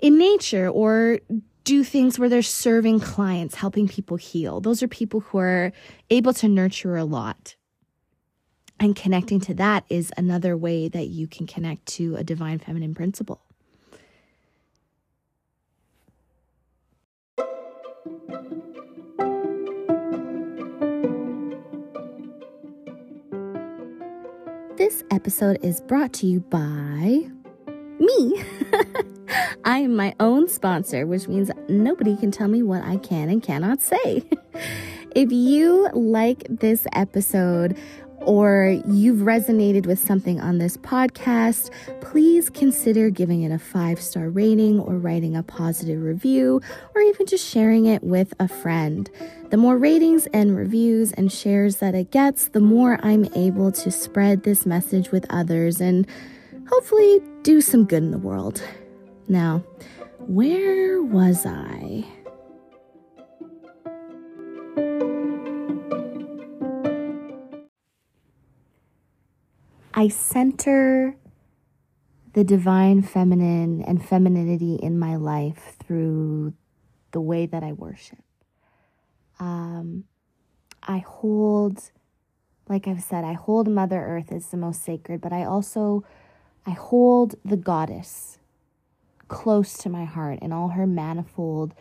in 0.00 0.18
nature, 0.18 0.68
or 0.68 1.20
do 1.64 1.84
things 1.84 2.18
where 2.18 2.28
they're 2.28 2.42
serving 2.42 3.00
clients, 3.00 3.54
helping 3.54 3.86
people 3.86 4.16
heal. 4.16 4.60
Those 4.60 4.82
are 4.82 4.88
people 4.88 5.20
who 5.20 5.38
are 5.38 5.72
able 6.08 6.32
to 6.34 6.48
nurture 6.48 6.96
a 6.96 7.04
lot. 7.04 7.56
And 8.78 8.96
connecting 8.96 9.40
to 9.40 9.54
that 9.54 9.84
is 9.90 10.10
another 10.16 10.56
way 10.56 10.88
that 10.88 11.08
you 11.08 11.26
can 11.26 11.46
connect 11.46 11.84
to 11.96 12.16
a 12.16 12.24
divine 12.24 12.58
feminine 12.58 12.94
principle. 12.94 13.42
This 24.80 25.04
episode 25.10 25.58
is 25.62 25.82
brought 25.82 26.14
to 26.14 26.26
you 26.26 26.40
by 26.40 27.28
me. 27.98 28.42
I 29.66 29.80
am 29.80 29.94
my 29.94 30.14
own 30.18 30.48
sponsor, 30.48 31.06
which 31.06 31.28
means 31.28 31.50
nobody 31.68 32.16
can 32.16 32.30
tell 32.30 32.48
me 32.48 32.62
what 32.62 32.82
I 32.82 32.96
can 32.96 33.28
and 33.28 33.42
cannot 33.42 33.82
say. 33.82 34.24
if 35.14 35.30
you 35.30 35.90
like 35.92 36.46
this 36.48 36.86
episode, 36.94 37.76
or 38.20 38.80
you've 38.86 39.20
resonated 39.20 39.86
with 39.86 39.98
something 39.98 40.40
on 40.40 40.58
this 40.58 40.76
podcast, 40.76 41.70
please 42.00 42.50
consider 42.50 43.10
giving 43.10 43.42
it 43.42 43.52
a 43.52 43.58
five 43.58 44.00
star 44.00 44.28
rating 44.28 44.80
or 44.80 44.96
writing 44.96 45.36
a 45.36 45.42
positive 45.42 46.02
review 46.02 46.60
or 46.94 47.00
even 47.00 47.26
just 47.26 47.46
sharing 47.46 47.86
it 47.86 48.02
with 48.02 48.34
a 48.38 48.48
friend. 48.48 49.10
The 49.50 49.56
more 49.56 49.76
ratings 49.76 50.26
and 50.28 50.56
reviews 50.56 51.12
and 51.12 51.32
shares 51.32 51.76
that 51.76 51.94
it 51.94 52.10
gets, 52.10 52.48
the 52.48 52.60
more 52.60 52.98
I'm 53.02 53.24
able 53.34 53.72
to 53.72 53.90
spread 53.90 54.42
this 54.42 54.66
message 54.66 55.10
with 55.10 55.26
others 55.30 55.80
and 55.80 56.06
hopefully 56.68 57.20
do 57.42 57.60
some 57.60 57.84
good 57.84 58.02
in 58.02 58.10
the 58.10 58.18
world. 58.18 58.62
Now, 59.28 59.64
where 60.18 61.02
was 61.02 61.46
I? 61.46 62.04
I 69.94 70.08
center 70.08 71.16
the 72.32 72.44
divine 72.44 73.02
feminine 73.02 73.82
and 73.82 74.04
femininity 74.04 74.76
in 74.76 74.98
my 74.98 75.16
life 75.16 75.76
through 75.84 76.54
the 77.10 77.20
way 77.20 77.46
that 77.46 77.62
I 77.62 77.72
worship. 77.72 78.22
Um, 79.40 80.04
I 80.82 80.98
hold 80.98 81.90
like 82.68 82.86
I've 82.86 83.02
said, 83.02 83.24
I 83.24 83.32
hold 83.32 83.66
Mother 83.66 83.98
Earth 83.98 84.30
as 84.30 84.46
the 84.46 84.56
most 84.56 84.84
sacred, 84.84 85.20
but 85.20 85.32
I 85.32 85.42
also 85.42 86.04
I 86.64 86.70
hold 86.70 87.34
the 87.44 87.56
goddess 87.56 88.38
close 89.26 89.76
to 89.78 89.88
my 89.88 90.04
heart 90.04 90.38
in 90.40 90.52
all 90.52 90.68
her 90.68 90.86
manifold 90.86 91.74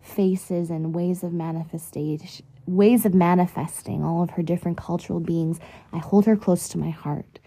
faces 0.00 0.70
and 0.70 0.94
ways 0.94 1.24
of 1.24 1.32
manifestation 1.32 2.44
ways 2.66 3.06
of 3.06 3.14
manifesting 3.14 4.02
all 4.02 4.22
of 4.22 4.30
her 4.30 4.42
different 4.42 4.76
cultural 4.76 5.20
beings. 5.20 5.60
I 5.92 5.98
hold 5.98 6.26
her 6.26 6.36
close 6.36 6.68
to 6.70 6.78
my 6.78 6.90
heart. 6.90 7.38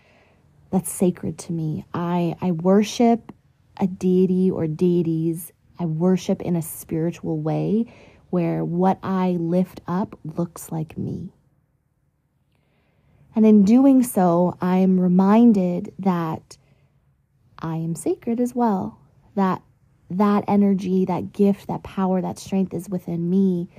That's 0.71 0.91
sacred 0.91 1.37
to 1.39 1.51
me. 1.51 1.85
I 1.93 2.35
I 2.41 2.51
worship 2.51 3.31
a 3.79 3.87
deity 3.87 4.51
or 4.51 4.67
deities. 4.67 5.51
I 5.79 5.85
worship 5.85 6.41
in 6.41 6.55
a 6.55 6.61
spiritual 6.61 7.39
way 7.39 7.85
where 8.29 8.63
what 8.63 8.99
I 9.01 9.31
lift 9.39 9.81
up 9.87 10.19
looks 10.23 10.71
like 10.71 10.97
me. 10.97 11.33
And 13.35 13.45
in 13.45 13.63
doing 13.63 14.03
so, 14.03 14.57
I'm 14.61 14.99
reminded 14.99 15.93
that 15.99 16.57
I 17.57 17.77
am 17.77 17.95
sacred 17.95 18.39
as 18.39 18.53
well. 18.53 18.99
That 19.35 19.61
that 20.11 20.43
energy, 20.47 21.05
that 21.05 21.33
gift, 21.33 21.67
that 21.67 21.83
power, 21.83 22.21
that 22.21 22.39
strength 22.39 22.73
is 22.73 22.89
within 22.89 23.29
me 23.29 23.69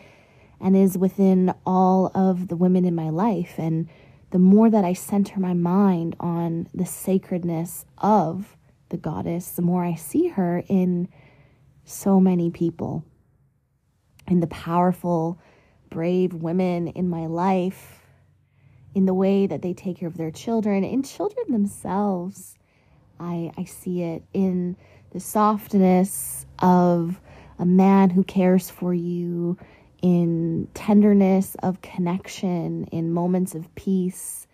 and 0.60 0.76
is 0.76 0.96
within 0.96 1.52
all 1.66 2.12
of 2.14 2.48
the 2.48 2.56
women 2.56 2.84
in 2.84 2.94
my 2.94 3.08
life. 3.08 3.54
And 3.58 3.88
the 4.30 4.38
more 4.38 4.70
that 4.70 4.84
I 4.84 4.92
center 4.92 5.40
my 5.40 5.54
mind 5.54 6.16
on 6.20 6.68
the 6.72 6.86
sacredness 6.86 7.84
of 7.98 8.56
the 8.88 8.96
goddess, 8.96 9.50
the 9.50 9.62
more 9.62 9.84
I 9.84 9.94
see 9.94 10.28
her 10.28 10.62
in 10.68 11.08
so 11.84 12.20
many 12.20 12.50
people, 12.50 13.04
in 14.28 14.40
the 14.40 14.46
powerful, 14.46 15.38
brave 15.90 16.34
women 16.34 16.88
in 16.88 17.08
my 17.08 17.26
life, 17.26 18.00
in 18.94 19.06
the 19.06 19.14
way 19.14 19.46
that 19.46 19.62
they 19.62 19.72
take 19.72 19.98
care 19.98 20.08
of 20.08 20.16
their 20.16 20.30
children, 20.30 20.84
in 20.84 21.02
children 21.02 21.46
themselves. 21.50 22.56
I, 23.18 23.52
I 23.56 23.64
see 23.64 24.02
it 24.02 24.22
in 24.32 24.76
the 25.10 25.20
softness 25.20 26.46
of 26.60 27.20
a 27.58 27.66
man 27.66 28.10
who 28.10 28.24
cares 28.24 28.70
for 28.70 28.94
you, 28.94 29.58
in 30.02 30.68
tenderness 30.74 31.56
of 31.62 31.82
connection, 31.82 32.84
in 32.92 33.12
moments 33.12 33.54
of 33.54 33.74
peace. 33.74 34.46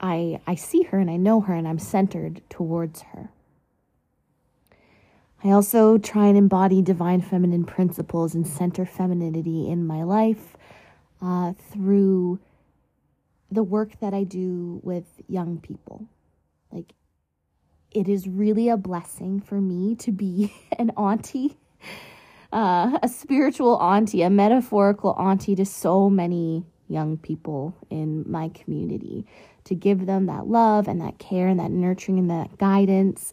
I, 0.00 0.40
I 0.46 0.54
see 0.54 0.82
her 0.84 0.98
and 0.98 1.10
I 1.10 1.16
know 1.16 1.40
her 1.40 1.54
and 1.54 1.66
I'm 1.66 1.78
centered 1.78 2.42
towards 2.50 3.02
her. 3.02 3.30
I 5.42 5.50
also 5.50 5.96
try 5.98 6.26
and 6.26 6.36
embody 6.36 6.82
divine 6.82 7.20
feminine 7.20 7.64
principles 7.64 8.34
and 8.34 8.46
center 8.46 8.84
femininity 8.84 9.68
in 9.68 9.86
my 9.86 10.02
life 10.02 10.56
uh, 11.22 11.52
through 11.70 12.40
the 13.50 13.62
work 13.62 13.98
that 14.00 14.12
I 14.12 14.24
do 14.24 14.80
with 14.82 15.04
young 15.28 15.58
people. 15.58 16.06
Like, 16.72 16.92
it 17.92 18.08
is 18.08 18.28
really 18.28 18.68
a 18.68 18.76
blessing 18.76 19.40
for 19.40 19.60
me 19.60 19.94
to 19.96 20.12
be 20.12 20.52
an 20.78 20.90
auntie 20.90 21.56
uh, 22.52 22.98
a 23.02 23.08
spiritual 23.08 23.76
auntie, 23.76 24.22
a 24.22 24.30
metaphorical 24.30 25.14
auntie 25.18 25.54
to 25.56 25.64
so 25.64 26.08
many 26.08 26.64
young 26.88 27.16
people 27.16 27.74
in 27.90 28.24
my 28.30 28.48
community 28.50 29.26
to 29.64 29.74
give 29.74 30.06
them 30.06 30.26
that 30.26 30.46
love 30.46 30.86
and 30.86 31.00
that 31.00 31.18
care 31.18 31.48
and 31.48 31.58
that 31.58 31.70
nurturing 31.70 32.18
and 32.18 32.30
that 32.30 32.56
guidance. 32.58 33.32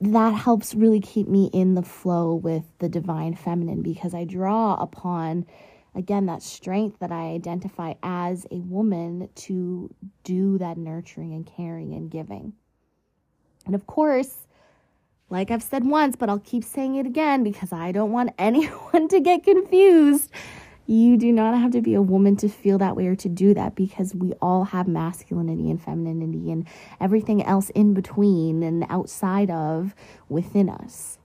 That 0.00 0.34
helps 0.34 0.74
really 0.74 1.00
keep 1.00 1.28
me 1.28 1.48
in 1.52 1.74
the 1.74 1.82
flow 1.82 2.34
with 2.34 2.64
the 2.78 2.88
divine 2.88 3.34
feminine 3.34 3.82
because 3.82 4.14
I 4.14 4.24
draw 4.24 4.74
upon, 4.74 5.46
again, 5.94 6.26
that 6.26 6.42
strength 6.42 6.98
that 6.98 7.10
I 7.10 7.30
identify 7.30 7.94
as 8.02 8.46
a 8.50 8.56
woman 8.56 9.30
to 9.36 9.94
do 10.24 10.58
that 10.58 10.76
nurturing 10.76 11.32
and 11.32 11.46
caring 11.46 11.94
and 11.94 12.10
giving. 12.10 12.52
And 13.64 13.74
of 13.74 13.86
course, 13.86 14.43
like 15.30 15.50
I've 15.50 15.62
said 15.62 15.84
once, 15.84 16.16
but 16.16 16.28
I'll 16.28 16.38
keep 16.38 16.64
saying 16.64 16.96
it 16.96 17.06
again 17.06 17.42
because 17.42 17.72
I 17.72 17.92
don't 17.92 18.12
want 18.12 18.30
anyone 18.38 19.08
to 19.08 19.20
get 19.20 19.44
confused. 19.44 20.30
You 20.86 21.16
do 21.16 21.32
not 21.32 21.56
have 21.58 21.70
to 21.72 21.80
be 21.80 21.94
a 21.94 22.02
woman 22.02 22.36
to 22.36 22.48
feel 22.48 22.76
that 22.78 22.94
way 22.94 23.06
or 23.06 23.16
to 23.16 23.28
do 23.28 23.54
that 23.54 23.74
because 23.74 24.14
we 24.14 24.32
all 24.34 24.64
have 24.64 24.86
masculinity 24.86 25.70
and 25.70 25.82
femininity 25.82 26.52
and 26.52 26.68
everything 27.00 27.42
else 27.42 27.70
in 27.70 27.94
between 27.94 28.62
and 28.62 28.84
outside 28.90 29.50
of 29.50 29.94
within 30.28 30.68
us. 30.68 31.18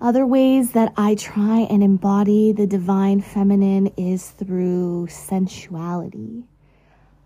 Other 0.00 0.26
ways 0.26 0.72
that 0.72 0.92
I 0.96 1.14
try 1.14 1.60
and 1.60 1.82
embody 1.82 2.52
the 2.52 2.66
divine 2.66 3.20
feminine 3.20 3.86
is 3.96 4.32
through 4.32 5.06
sensuality. 5.06 6.44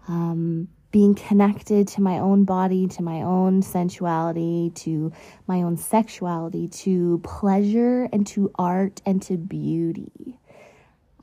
Um, 0.06 0.68
being 0.90 1.14
connected 1.14 1.86
to 1.86 2.00
my 2.00 2.18
own 2.18 2.44
body, 2.44 2.86
to 2.86 3.02
my 3.02 3.22
own 3.22 3.62
sensuality, 3.62 4.70
to 4.74 5.12
my 5.46 5.62
own 5.62 5.76
sexuality, 5.76 6.68
to 6.68 7.20
pleasure 7.22 8.08
and 8.12 8.26
to 8.26 8.50
art 8.58 9.02
and 9.04 9.20
to 9.22 9.36
beauty. 9.36 10.38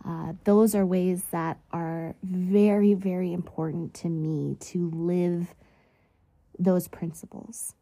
Uh, 0.08 0.34
those 0.44 0.76
are 0.76 0.86
ways 0.86 1.24
that 1.32 1.58
are 1.72 2.16
very, 2.22 2.94
very 2.94 3.34
important 3.34 3.94
to 3.96 4.08
me 4.08 4.56
to 4.60 4.92
live 4.92 5.56
those 6.60 6.88
principles. 6.88 7.74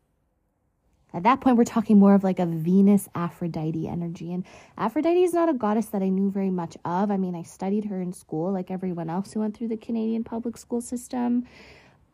At 1.14 1.24
that 1.24 1.42
point, 1.42 1.58
we're 1.58 1.64
talking 1.64 2.00
more 2.00 2.16
of 2.16 2.24
like 2.24 2.40
a 2.40 2.46
Venus 2.46 3.08
Aphrodite 3.14 3.88
energy. 3.88 4.34
And 4.34 4.44
Aphrodite 4.78 5.24
is 5.24 5.34
not 5.34 5.48
a 5.48 5.54
goddess 5.54 5.88
that 5.88 6.02
I 6.02 6.10
knew 6.10 6.32
very 6.32 6.50
much 6.50 6.76
of. 6.86 7.12
I 7.12 7.18
mean, 7.18 7.36
I 7.36 7.44
studied 7.44 7.86
her 7.86 8.02
in 8.02 8.14
school 8.14 8.52
like 8.52 8.72
everyone 8.72 9.10
else 9.10 9.34
who 9.34 9.42
went 9.42 9.56
through 9.56 9.68
the 9.68 9.78
Canadian 9.78 10.24
public 10.24 10.58
school 10.58 10.82
system. 10.82 11.46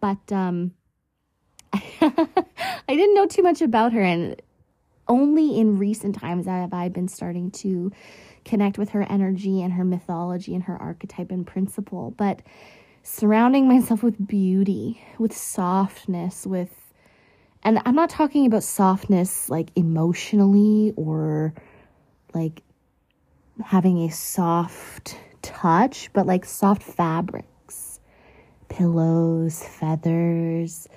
But 0.02 0.32
um, 0.32 0.74
I 1.74 2.22
didn't 2.88 3.16
know 3.16 3.26
too 3.26 3.44
much 3.44 3.62
about 3.62 3.94
her. 3.94 4.02
And 4.02 4.42
only 5.08 5.58
in 5.58 5.78
recent 5.78 6.16
times 6.16 6.46
have 6.46 6.74
I 6.74 6.90
been 6.90 7.08
starting 7.08 7.52
to 7.52 7.92
connect 8.44 8.78
with 8.78 8.90
her 8.90 9.04
energy 9.04 9.62
and 9.62 9.74
her 9.74 9.86
mythology 9.86 10.54
and 10.54 10.64
her 10.64 10.78
archetype 10.78 11.32
and 11.32 11.48
principle. 11.48 12.12
But 12.12 12.42
surrounding 13.04 13.68
myself 13.68 14.04
with 14.04 14.28
beauty, 14.28 15.02
with 15.18 15.36
softness, 15.36 16.46
with 16.46 16.89
and 17.64 17.82
I'm 17.86 17.96
not 17.96 18.10
talking 18.10 18.46
about 18.46 18.64
softness 18.64 19.50
like 19.50 19.70
emotionally 19.76 20.94
or 20.96 21.54
like 22.34 22.62
having 23.64 24.04
a 24.04 24.12
soft 24.12 25.18
touch, 25.42 26.10
but 26.14 26.26
like 26.26 26.46
soft 26.46 26.84
fabrics, 26.84 28.00
pillows, 28.70 29.64
feathers, 29.64 30.88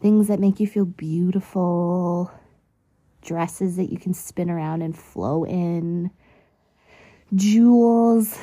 things 0.00 0.28
that 0.28 0.40
make 0.40 0.60
you 0.60 0.66
feel 0.66 0.84
beautiful, 0.84 2.30
dresses 3.22 3.76
that 3.76 3.90
you 3.90 3.98
can 3.98 4.14
spin 4.14 4.50
around 4.50 4.82
and 4.82 4.96
flow 4.96 5.44
in, 5.44 6.10
jewels, 7.34 8.38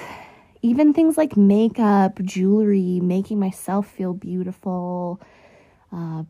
even 0.62 0.94
things 0.94 1.18
like 1.18 1.38
makeup, 1.38 2.20
jewelry, 2.24 3.00
making 3.02 3.40
myself 3.40 3.88
feel 3.88 4.14
beautiful. 4.14 5.22
Uh, 5.92 6.24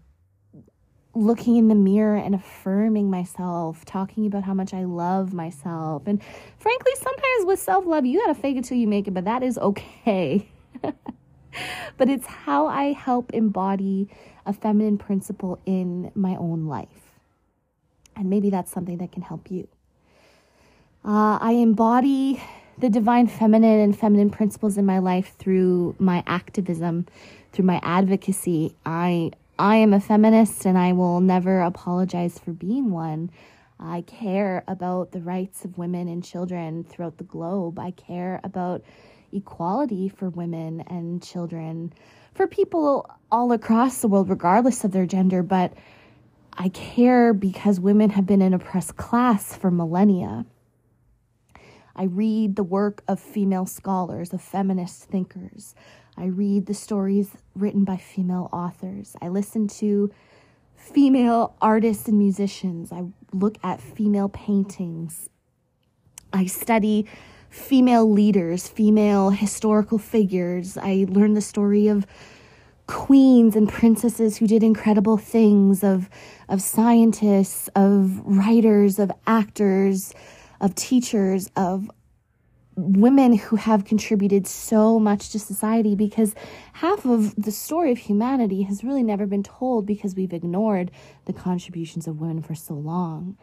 looking 1.18 1.58
in 1.58 1.68
the 1.68 1.76
mirror 1.76 2.16
and 2.16 2.36
affirming 2.36 3.10
myself, 3.10 3.84
talking 3.86 4.26
about 4.26 4.44
how 4.44 4.54
much 4.54 4.74
I 4.74 4.84
love 4.84 5.34
myself. 5.34 6.04
And 6.06 6.22
frankly, 6.60 6.92
sometimes 6.96 7.46
with 7.46 7.60
self 7.60 7.86
love, 7.86 8.06
you 8.06 8.20
gotta 8.20 8.36
fake 8.36 8.58
it 8.58 8.66
till 8.66 8.78
you 8.78 8.88
make 8.88 9.08
it, 9.08 9.14
but 9.14 9.26
that 9.26 9.44
is 9.44 9.58
okay. 9.58 10.48
but 10.82 12.10
it's 12.10 12.28
how 12.28 12.68
I 12.68 12.94
help 12.94 13.32
embody 13.34 14.10
a 14.46 14.54
feminine 14.54 14.98
principle 14.98 15.60
in 15.66 16.12
my 16.16 16.36
own 16.36 16.68
life. 16.68 16.88
And 18.16 18.30
maybe 18.30 18.50
that's 18.50 18.72
something 18.72 18.98
that 18.98 19.12
can 19.12 19.22
help 19.22 19.52
you. 19.52 19.68
Uh, 21.04 21.38
I 21.40 21.52
embody 21.54 22.42
the 22.78 22.90
divine 22.90 23.28
feminine 23.28 23.80
and 23.80 23.98
feminine 23.98 24.30
principles 24.30 24.78
in 24.78 24.86
my 24.86 25.00
life 25.00 25.36
through 25.38 25.96
my 26.00 26.24
activism, 26.28 27.08
through 27.52 27.66
my 27.66 27.80
advocacy. 27.84 28.76
I 28.86 29.32
I 29.60 29.78
am 29.78 29.92
a 29.94 30.00
feminist 30.00 30.66
and 30.66 30.78
I 30.78 30.94
will 30.94 31.20
never 31.20 31.62
apologize 31.62 32.38
for 32.38 32.52
being 32.52 32.92
one. 32.92 33.32
I 33.80 34.02
care 34.02 34.64
about 34.68 35.12
the 35.12 35.22
rights 35.22 35.66
of 35.66 35.78
women 35.80 36.08
and 36.08 36.24
children 36.24 36.84
throughout 36.84 37.18
the 37.18 37.24
globe. 37.24 37.80
I 37.80 37.92
care 37.92 38.40
about 38.44 38.84
equality 39.32 40.10
for 40.10 40.30
women 40.30 40.82
and 40.82 41.24
children, 41.24 41.94
for 42.34 42.46
people 42.46 43.10
all 43.32 43.52
across 43.52 44.02
the 44.02 44.08
world, 44.08 44.30
regardless 44.30 44.84
of 44.84 44.92
their 44.92 45.08
gender. 45.08 45.42
But 45.42 45.74
I 46.54 46.70
care 46.70 47.34
because 47.34 47.80
women 47.80 48.12
have 48.12 48.28
been 48.28 48.44
an 48.44 48.54
oppressed 48.54 48.96
class 48.96 49.56
for 49.56 49.72
millennia. 49.72 50.46
I 51.98 52.04
read 52.04 52.56
the 52.56 52.64
work 52.64 53.04
of 53.08 53.20
female 53.20 53.66
scholars, 53.66 54.32
of 54.32 54.42
feminist 54.42 55.06
thinkers. 55.06 55.74
I 56.16 56.26
read 56.26 56.68
the 56.68 56.74
stories 56.74 57.32
written 57.56 57.84
by 57.84 57.98
female 57.98 58.50
authors. 58.54 59.16
I 59.22 59.30
listen 59.30 59.68
to 59.80 60.12
female 60.76 61.56
artists 61.62 62.08
and 62.08 62.18
musicians. 62.18 62.92
I 62.92 63.06
look 63.34 63.58
at 63.64 63.82
female 63.82 64.30
paintings. 64.30 65.30
I 66.32 66.46
study 66.46 67.08
female 67.50 68.10
leaders, 68.10 68.68
female 68.68 69.32
historical 69.32 69.98
figures. 69.98 70.78
I 70.78 71.06
learn 71.10 71.34
the 71.34 71.42
story 71.42 71.88
of 71.88 72.06
queens 72.88 73.56
and 73.56 73.68
princesses 73.68 74.38
who 74.38 74.48
did 74.48 74.64
incredible 74.64 75.18
things, 75.18 75.84
of, 75.84 76.10
of 76.48 76.62
scientists, 76.62 77.70
of 77.76 78.22
writers, 78.26 78.98
of 78.98 79.12
actors, 79.26 80.14
of 80.60 80.76
teachers, 80.76 81.50
of 81.56 81.90
women 82.78 83.36
who 83.36 83.56
have 83.56 83.86
contributed 83.86 84.46
so 84.46 85.00
much 85.00 85.32
to 85.32 85.40
society 85.40 85.96
because 85.96 86.36
half 86.74 87.06
of 87.06 87.36
the 87.36 87.52
story 87.52 87.92
of 87.92 87.98
humanity 87.98 88.62
has 88.62 88.84
really 88.84 89.02
never 89.02 89.26
been 89.26 89.42
told 89.42 89.86
because 89.86 90.16
we've 90.16 90.34
ignored 90.34 90.92
the 91.26 91.34
contributions 91.34 92.08
of 92.08 92.22
women 92.22 92.42
for 92.42 92.54
so 92.54 92.76
long. 92.76 93.36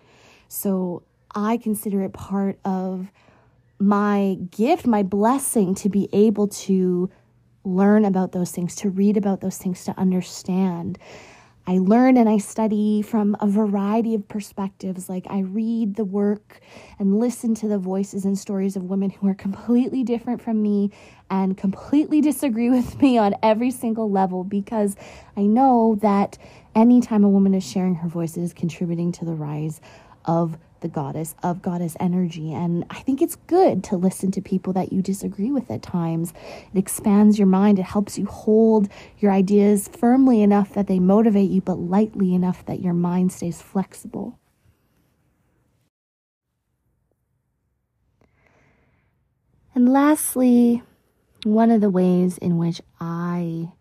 So 0.46 1.02
I 1.34 1.56
consider 1.56 2.02
it 2.02 2.12
part 2.12 2.60
of 2.64 3.10
my 3.80 4.38
gift, 4.52 4.86
my 4.86 5.02
blessing 5.02 5.74
to 5.76 5.88
be 5.88 6.08
able 6.12 6.46
to 6.46 7.10
learn 7.64 8.04
about 8.04 8.30
those 8.30 8.52
things, 8.52 8.76
to 8.76 8.88
read 8.88 9.16
about 9.16 9.40
those 9.40 9.58
things, 9.58 9.84
to 9.84 9.98
understand. 9.98 10.96
I 11.66 11.78
learn 11.78 12.18
and 12.18 12.28
I 12.28 12.38
study 12.38 13.00
from 13.00 13.36
a 13.40 13.46
variety 13.46 14.14
of 14.14 14.28
perspectives. 14.28 15.08
Like 15.08 15.26
I 15.30 15.40
read 15.40 15.96
the 15.96 16.04
work 16.04 16.60
and 16.98 17.18
listen 17.18 17.54
to 17.56 17.68
the 17.68 17.78
voices 17.78 18.24
and 18.26 18.38
stories 18.38 18.76
of 18.76 18.84
women 18.84 19.10
who 19.10 19.28
are 19.28 19.34
completely 19.34 20.02
different 20.02 20.42
from 20.42 20.60
me 20.60 20.90
and 21.30 21.56
completely 21.56 22.20
disagree 22.20 22.68
with 22.70 23.00
me 23.00 23.16
on 23.16 23.34
every 23.42 23.70
single 23.70 24.10
level 24.10 24.44
because 24.44 24.94
I 25.36 25.42
know 25.42 25.98
that 26.02 26.36
anytime 26.74 27.24
a 27.24 27.28
woman 27.30 27.54
is 27.54 27.64
sharing 27.64 27.94
her 27.96 28.08
voice, 28.08 28.36
it 28.36 28.42
is 28.42 28.52
contributing 28.52 29.10
to 29.12 29.24
the 29.24 29.34
rise 29.34 29.80
of 30.26 30.58
the 30.84 30.88
goddess, 30.88 31.34
of 31.42 31.62
goddess 31.62 31.96
energy. 31.98 32.52
And 32.52 32.84
I 32.90 33.00
think 33.00 33.22
it's 33.22 33.36
good 33.46 33.82
to 33.84 33.96
listen 33.96 34.30
to 34.32 34.42
people 34.42 34.74
that 34.74 34.92
you 34.92 35.00
disagree 35.00 35.50
with 35.50 35.70
at 35.70 35.80
times. 35.82 36.34
It 36.74 36.78
expands 36.78 37.38
your 37.38 37.48
mind, 37.48 37.78
it 37.78 37.86
helps 37.86 38.18
you 38.18 38.26
hold 38.26 38.90
your 39.18 39.32
ideas 39.32 39.88
firmly 39.88 40.42
enough 40.42 40.74
that 40.74 40.86
they 40.86 40.98
motivate 40.98 41.50
you, 41.50 41.62
but 41.62 41.78
lightly 41.78 42.34
enough 42.34 42.66
that 42.66 42.82
your 42.82 42.92
mind 42.92 43.32
stays 43.32 43.62
flexible. 43.62 44.38
And 49.74 49.88
lastly, 49.88 50.82
one 51.44 51.70
of 51.70 51.80
the 51.80 51.90
ways 51.90 52.36
in 52.36 52.58
which 52.58 52.82
I 53.00 53.72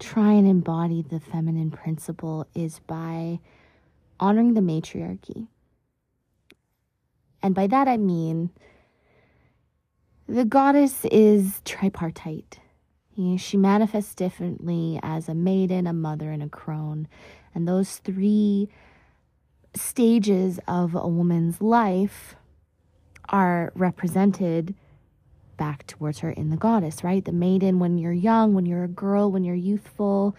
try 0.00 0.32
and 0.32 0.48
embody 0.48 1.02
the 1.02 1.20
feminine 1.20 1.70
principle 1.70 2.48
is 2.56 2.80
by 2.88 3.38
honoring 4.18 4.54
the 4.54 4.60
matriarchy. 4.60 5.46
And 7.42 7.54
by 7.54 7.66
that 7.66 7.88
I 7.88 7.96
mean 7.96 8.50
the 10.28 10.44
goddess 10.44 11.04
is 11.04 11.60
tripartite. 11.64 12.58
she 13.38 13.56
manifests 13.56 14.14
differently 14.14 14.98
as 15.02 15.28
a 15.28 15.34
maiden, 15.34 15.86
a 15.86 15.92
mother, 15.92 16.32
and 16.32 16.42
a 16.42 16.48
crone. 16.48 17.06
And 17.54 17.66
those 17.66 17.98
three 17.98 18.68
stages 19.74 20.58
of 20.66 20.94
a 20.94 21.06
woman's 21.06 21.60
life 21.60 22.34
are 23.28 23.72
represented 23.74 24.74
back 25.56 25.86
towards 25.86 26.18
her 26.20 26.30
in 26.30 26.50
the 26.50 26.56
goddess, 26.56 27.02
right? 27.02 27.24
The 27.24 27.32
maiden 27.32 27.78
when 27.78 27.98
you're 27.98 28.12
young, 28.12 28.52
when 28.52 28.66
you're 28.66 28.84
a 28.84 28.88
girl, 28.88 29.30
when 29.30 29.44
you're 29.44 29.54
youthful. 29.54 30.36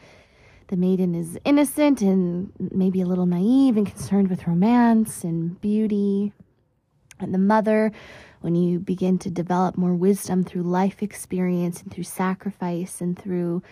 The 0.68 0.78
maiden 0.78 1.16
is 1.16 1.40
innocent 1.46 2.02
and 2.02 2.52
maybe 2.60 3.02
a 3.02 3.06
little 3.06 3.26
naive 3.26 3.78
and 3.78 3.88
concerned 3.88 4.30
with 4.30 4.48
romance 4.48 5.24
and 5.24 5.60
beauty. 5.62 6.34
And 7.20 7.34
the 7.34 7.40
mother, 7.40 7.92
when 8.42 8.56
you 8.56 8.80
begin 8.80 9.18
to 9.20 9.30
develop 9.30 9.78
more 9.78 9.96
wisdom 9.96 10.44
through 10.44 10.64
life 10.64 11.02
experience 11.02 11.82
and 11.82 11.92
through 11.92 12.04
sacrifice 12.04 13.02
and 13.02 13.18
through, 13.18 13.64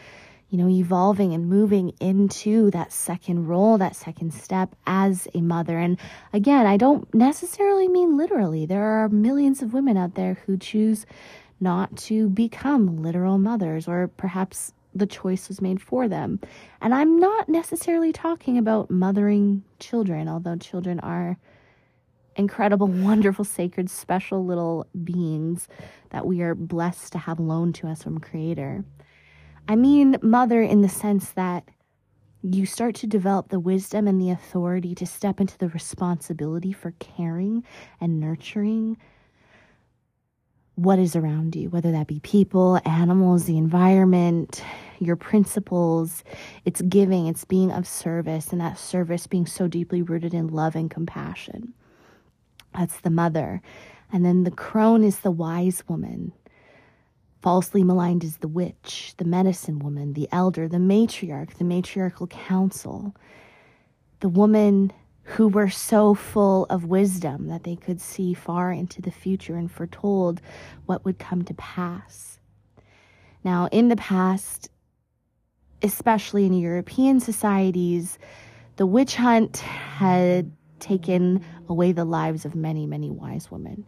you 0.50 0.58
know, 0.58 0.70
evolving 0.70 1.34
and 1.34 1.48
moving 1.48 1.94
into 2.00 2.72
that 2.72 2.92
second 2.92 3.48
role, 3.48 3.78
that 3.78 3.96
second 3.96 4.34
step 4.34 4.76
as 4.88 5.28
a 5.34 5.42
mother. 5.42 5.78
And 5.78 5.98
again, 6.34 6.66
I 6.66 6.78
don't 6.78 7.12
necessarily 7.14 7.88
mean 7.88 8.18
literally. 8.18 8.66
There 8.66 8.84
are 8.84 9.10
millions 9.10 9.62
of 9.62 9.74
women 9.74 9.98
out 9.98 10.16
there 10.16 10.40
who 10.46 10.58
choose 10.58 11.06
not 11.60 11.96
to 11.96 12.30
become 12.30 13.02
literal 13.02 13.38
mothers, 13.38 13.88
or 13.88 14.10
perhaps 14.18 14.74
the 14.94 15.06
choice 15.06 15.48
was 15.48 15.62
made 15.62 15.82
for 15.82 16.08
them. 16.08 16.40
And 16.82 16.94
I'm 16.94 17.20
not 17.20 17.50
necessarily 17.50 18.12
talking 18.12 18.58
about 18.58 18.90
mothering 18.90 19.64
children, 19.80 20.28
although 20.28 20.56
children 20.56 21.00
are 21.02 21.38
incredible, 22.36 22.88
wonderful, 23.10 23.46
sacred, 23.46 23.90
special 23.90 24.46
little 24.46 24.88
beings 25.04 25.68
that 26.10 26.26
we 26.26 26.42
are 26.42 26.56
blessed 26.56 27.12
to 27.14 27.18
have 27.18 27.40
loaned 27.40 27.76
to 27.76 27.88
us 27.88 28.04
from 28.04 28.20
Creator. 28.20 28.84
I 29.68 29.76
mean, 29.76 30.18
mother, 30.22 30.62
in 30.62 30.82
the 30.82 30.90
sense 30.90 31.32
that 31.32 31.70
you 32.44 32.66
start 32.68 32.94
to 32.96 33.08
develop 33.08 33.50
the 33.50 33.60
wisdom 33.60 34.08
and 34.08 34.22
the 34.22 34.30
authority 34.30 34.94
to 34.96 35.06
step 35.06 35.40
into 35.40 35.58
the 35.58 35.70
responsibility 35.70 36.72
for 36.72 36.94
caring 37.00 37.64
and 38.00 38.20
nurturing 38.20 38.98
what 40.76 41.00
is 41.00 41.16
around 41.16 41.56
you, 41.56 41.70
whether 41.70 41.92
that 41.92 42.06
be 42.06 42.20
people, 42.20 42.80
animals, 42.86 43.46
the 43.46 43.58
environment, 43.58 44.62
your 45.00 45.16
principles. 45.16 46.24
It's 46.66 46.82
giving, 46.82 47.28
it's 47.28 47.46
being 47.46 47.72
of 47.72 47.88
service, 47.88 48.52
and 48.52 48.62
that 48.62 48.78
service 48.78 49.26
being 49.26 49.46
so 49.46 49.68
deeply 49.68 50.02
rooted 50.02 50.34
in 50.34 50.50
love 50.50 50.76
and 50.76 50.92
compassion. 50.92 51.74
That's 52.76 53.00
the 53.02 53.10
mother. 53.10 53.62
And 54.12 54.26
then 54.26 54.44
the 54.44 54.52
crone 54.52 55.04
is 55.04 55.20
the 55.20 55.32
wise 55.32 55.84
woman. 55.88 56.34
Falsely 57.42 57.84
maligned 57.84 58.24
is 58.24 58.38
the 58.38 58.48
witch, 58.48 59.14
the 59.18 59.26
medicine 59.26 59.80
woman, 59.80 60.14
the 60.14 60.28
elder, 60.32 60.68
the 60.68 60.78
matriarch, 60.78 61.56
the 61.56 61.64
matriarchal 61.64 62.28
council. 62.28 63.16
The 64.20 64.30
woman 64.30 64.92
who 65.24 65.48
were 65.48 65.70
so 65.70 66.14
full 66.14 66.66
of 66.66 66.86
wisdom 66.86 67.48
that 67.48 67.64
they 67.64 67.76
could 67.76 68.00
see 68.00 68.34
far 68.34 68.72
into 68.72 69.02
the 69.02 69.12
future 69.12 69.56
and 69.56 69.72
foretold 69.72 70.42
what 70.86 71.04
would 71.04 71.18
come 71.18 71.44
to 71.44 71.54
pass. 71.56 72.40
Now, 73.44 73.68
in 73.72 73.90
the 73.90 73.96
past, 73.96 74.70
especially 75.82 76.46
in 76.46 76.54
European 76.54 77.20
societies, 77.20 78.18
the 78.76 78.86
witch 78.86 79.16
hunt 79.16 79.58
had 79.58 80.52
taken 80.80 81.44
away 81.68 81.92
the 81.92 82.06
lives 82.06 82.46
of 82.46 82.56
many, 82.56 82.86
many 82.86 83.10
wise 83.10 83.50
women. 83.52 83.86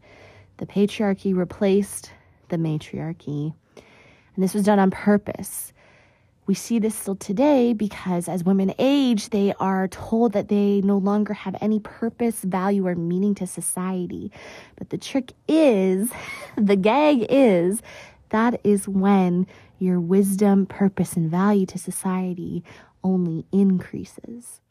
The 0.58 0.66
patriarchy 0.66 1.36
replaced 1.36 2.12
the 2.50 2.58
matriarchy, 2.58 3.54
and 3.76 4.44
this 4.44 4.54
was 4.54 4.64
done 4.64 4.80
on 4.80 4.92
purpose. 4.92 5.74
We 6.46 6.54
see 6.54 6.80
this 6.80 6.96
still 6.96 7.16
today 7.16 7.74
because 7.74 8.30
as 8.30 8.46
women 8.46 8.74
age, 8.80 9.32
they 9.32 9.54
are 9.60 9.90
told 9.90 10.32
that 10.32 10.48
they 10.48 10.80
no 10.82 10.98
longer 10.98 11.34
have 11.34 11.58
any 11.60 11.80
purpose, 11.80 12.42
value, 12.42 12.88
or 12.88 12.96
meaning 12.96 13.36
to 13.36 13.48
society. 13.48 14.32
But 14.78 14.90
the 14.90 14.98
trick 14.98 15.34
is, 15.48 16.10
the 16.56 16.78
gag 16.78 17.26
is, 17.30 17.82
that 18.30 18.62
is 18.64 18.88
when 18.88 19.46
your 19.80 20.00
wisdom, 20.00 20.66
purpose, 20.66 21.14
and 21.14 21.30
value 21.30 21.66
to 21.66 21.78
society 21.78 22.64
only 23.04 23.46
increases 23.52 24.62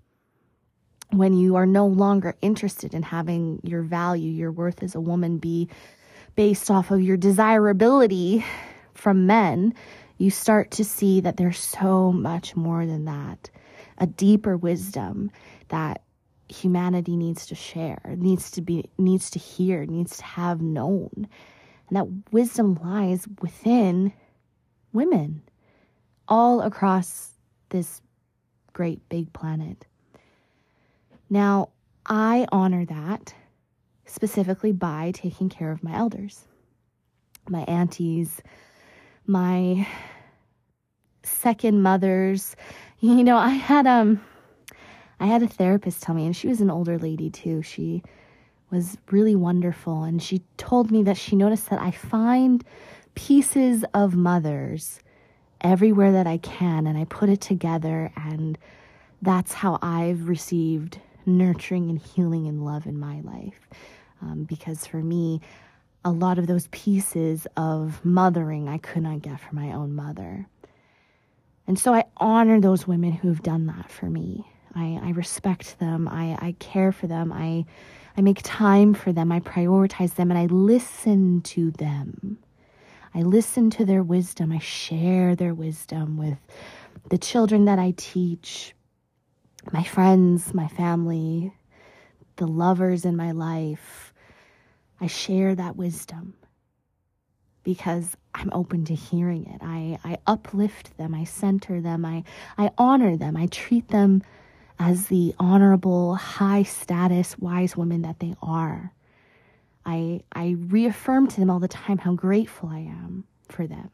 when 1.11 1.35
you 1.35 1.57
are 1.57 1.67
no 1.67 1.87
longer 1.87 2.35
interested 2.43 2.95
in 2.95 3.03
having 3.03 3.61
your 3.63 3.83
value, 3.83 4.31
your 4.31 4.53
worth 4.53 4.83
as 4.83 4.95
a 4.95 5.01
woman 5.01 5.39
be 5.39 5.69
based 6.35 6.71
off 6.71 6.91
of 6.91 7.01
your 7.01 7.17
desirability 7.17 8.45
from 8.95 9.27
men, 9.27 9.73
you 10.19 10.31
start 10.31 10.71
to 10.73 10.85
see 10.85 11.21
that 11.21 11.37
there's 11.37 11.59
so 11.59 12.13
much 12.13 12.57
more 12.57 12.87
than 12.87 13.05
that. 13.05 13.51
A 13.99 14.07
deeper 14.07 14.57
wisdom 14.57 15.31
that 15.69 16.03
humanity 16.49 17.17
needs 17.17 17.47
to 17.47 17.55
share, 17.55 18.15
needs 18.17 18.51
to 18.53 18.63
be 18.63 18.89
needs 18.99 19.31
to 19.31 19.39
hear, 19.39 19.85
needs 19.87 20.19
to 20.19 20.25
have 20.25 20.61
known. 20.61 21.29
And 21.89 21.97
that 21.97 22.33
wisdom 22.33 22.79
lies 22.83 23.27
within 23.41 24.13
women 24.93 25.43
all 26.29 26.61
across 26.61 27.33
this 27.71 28.01
great 28.73 29.07
big 29.09 29.33
planet. 29.33 29.87
Now, 31.29 31.71
I 32.05 32.47
honor 32.53 32.85
that 32.87 33.35
specifically 34.05 34.73
by 34.73 35.13
taking 35.15 35.49
care 35.49 35.73
of 35.73 35.83
my 35.83 35.97
elders, 35.97 36.47
my 37.49 37.63
aunties, 37.63 38.41
my 39.27 39.87
second 41.23 41.83
mothers. 41.83 42.57
You 43.01 43.23
know, 43.23 43.37
I 43.37 43.51
had 43.51 43.87
um 43.87 44.23
I 45.21 45.27
had 45.27 45.43
a 45.43 45.47
therapist 45.47 46.03
tell 46.03 46.15
me 46.15 46.25
and 46.25 46.35
she 46.35 46.49
was 46.49 46.63
an 46.63 46.71
older 46.71 46.99
lady 46.99 47.29
too. 47.29 47.61
She 47.61 48.03
was 48.71 48.97
really 49.11 49.37
wonderful 49.37 50.03
and 50.03 50.21
she 50.21 50.43
told 50.57 50.91
me 50.91 51.03
that 51.03 51.19
she 51.19 51.37
noticed 51.37 51.69
that 51.69 51.81
I 51.81 51.91
find 51.91 52.65
pieces 53.15 53.85
of 53.93 54.17
mothers 54.17 54.99
everywhere 55.61 56.11
that 56.13 56.27
I 56.27 56.39
can 56.39 56.87
and 56.87 56.97
I 56.97 57.05
put 57.05 57.29
it 57.29 57.43
together 57.43 58.11
and 58.17 58.57
that's 59.21 59.53
how 59.53 59.79
I've 59.83 60.27
received 60.27 60.99
nurturing 61.27 61.91
and 61.91 61.99
healing 61.99 62.47
and 62.47 62.65
love 62.65 62.87
in 62.87 62.99
my 62.99 63.21
life. 63.21 63.69
Um, 64.23 64.45
because 64.45 64.87
for 64.87 65.03
me, 65.03 65.41
a 66.05 66.11
lot 66.11 66.39
of 66.39 66.47
those 66.47 66.69
pieces 66.69 67.47
of 67.57 68.05
mothering 68.05 68.69
I 68.69 68.79
could 68.79 69.03
not 69.03 69.23
get 69.23 69.41
from 69.41 69.57
my 69.57 69.73
own 69.73 69.95
mother. 69.95 70.47
And 71.67 71.79
so 71.79 71.93
I 71.93 72.05
honor 72.17 72.61
those 72.61 72.87
women 72.87 73.13
who've 73.13 73.43
done 73.43 73.67
that 73.67 73.91
for 73.91 74.07
me. 74.07 74.47
I, 74.75 75.01
I 75.03 75.11
respect 75.11 75.79
them. 75.81 76.07
I, 76.07 76.39
I 76.41 76.55
care 76.61 76.93
for 76.93 77.09
them. 77.09 77.33
I, 77.33 77.65
I 78.17 78.21
make 78.21 78.41
time 78.45 78.95
for 78.95 79.13
them. 79.13 79.33
I 79.33 79.41
prioritize 79.41 80.15
them 80.15 80.31
and 80.31 80.39
I 80.39 80.47
listen 80.47 81.41
to 81.43 81.73
them. 81.73 82.39
I 83.15 83.23
listen 83.23 83.71
to 83.71 83.85
their 83.85 84.03
wisdom. 84.03 84.53
I 84.53 84.59
share 84.59 85.35
their 85.35 85.55
wisdom 85.55 86.19
with 86.19 86.39
the 87.09 87.19
children 87.19 87.65
that 87.65 87.79
I 87.79 87.95
teach, 87.97 88.75
my 89.73 89.83
friends, 89.83 90.55
my 90.55 90.69
family, 90.69 91.53
the 92.37 92.47
lovers 92.47 93.05
in 93.05 93.17
my 93.17 93.33
life. 93.33 94.13
I 95.01 95.07
share 95.07 95.55
that 95.55 95.77
wisdom 95.77 96.35
because 97.63 98.17
I'm 98.35 98.51
open 98.53 98.85
to 98.87 98.95
hearing 98.95 99.47
it. 99.47 99.61
I, 99.63 99.99
I 100.05 100.19
uplift 100.27 100.97
them, 100.97 101.15
I 101.15 101.25
center 101.25 101.81
them, 101.81 102.05
I, 102.05 102.23
I 102.57 102.71
honor 102.79 103.17
them, 103.17 103.37
I 103.37 103.47
treat 103.47 103.89
them 103.89 104.23
as 104.79 105.09
the 105.09 105.35
honorable, 105.39 106.15
high 106.15 106.63
status, 106.63 107.37
wise 107.39 107.77
women 107.77 108.03
that 108.03 108.21
they 108.21 108.35
are. 108.43 108.93
I, 109.85 110.21
I 110.33 110.57
reaffirm 110.59 111.29
to 111.29 111.41
them 111.41 111.51
all 111.51 111.61
the 111.61 111.69
time 111.69 111.99
how 111.99 112.13
grateful 112.15 112.69
I 112.69 112.81
am 112.81 113.25
for 113.49 113.67
them. 113.67 113.91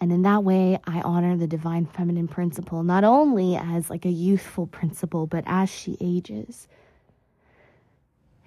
And 0.00 0.12
in 0.12 0.22
that 0.22 0.44
way, 0.44 0.78
I 0.86 1.00
honor 1.00 1.36
the 1.36 1.46
divine 1.46 1.86
feminine 1.86 2.28
principle, 2.28 2.82
not 2.82 3.04
only 3.04 3.56
as 3.56 3.88
like 3.90 4.04
a 4.04 4.10
youthful 4.10 4.66
principle, 4.66 5.26
but 5.26 5.44
as 5.46 5.70
she 5.70 5.96
ages. 6.00 6.68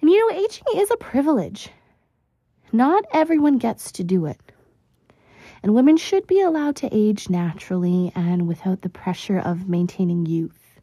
And 0.00 0.10
you 0.10 0.30
know, 0.30 0.38
aging 0.38 0.64
is 0.76 0.90
a 0.90 0.96
privilege. 0.96 1.70
Not 2.72 3.04
everyone 3.12 3.58
gets 3.58 3.90
to 3.92 4.04
do 4.04 4.26
it. 4.26 4.40
And 5.62 5.74
women 5.74 5.96
should 5.96 6.26
be 6.26 6.40
allowed 6.40 6.76
to 6.76 6.88
age 6.92 7.28
naturally 7.28 8.12
and 8.14 8.46
without 8.46 8.82
the 8.82 8.88
pressure 8.88 9.38
of 9.38 9.68
maintaining 9.68 10.26
youth. 10.26 10.80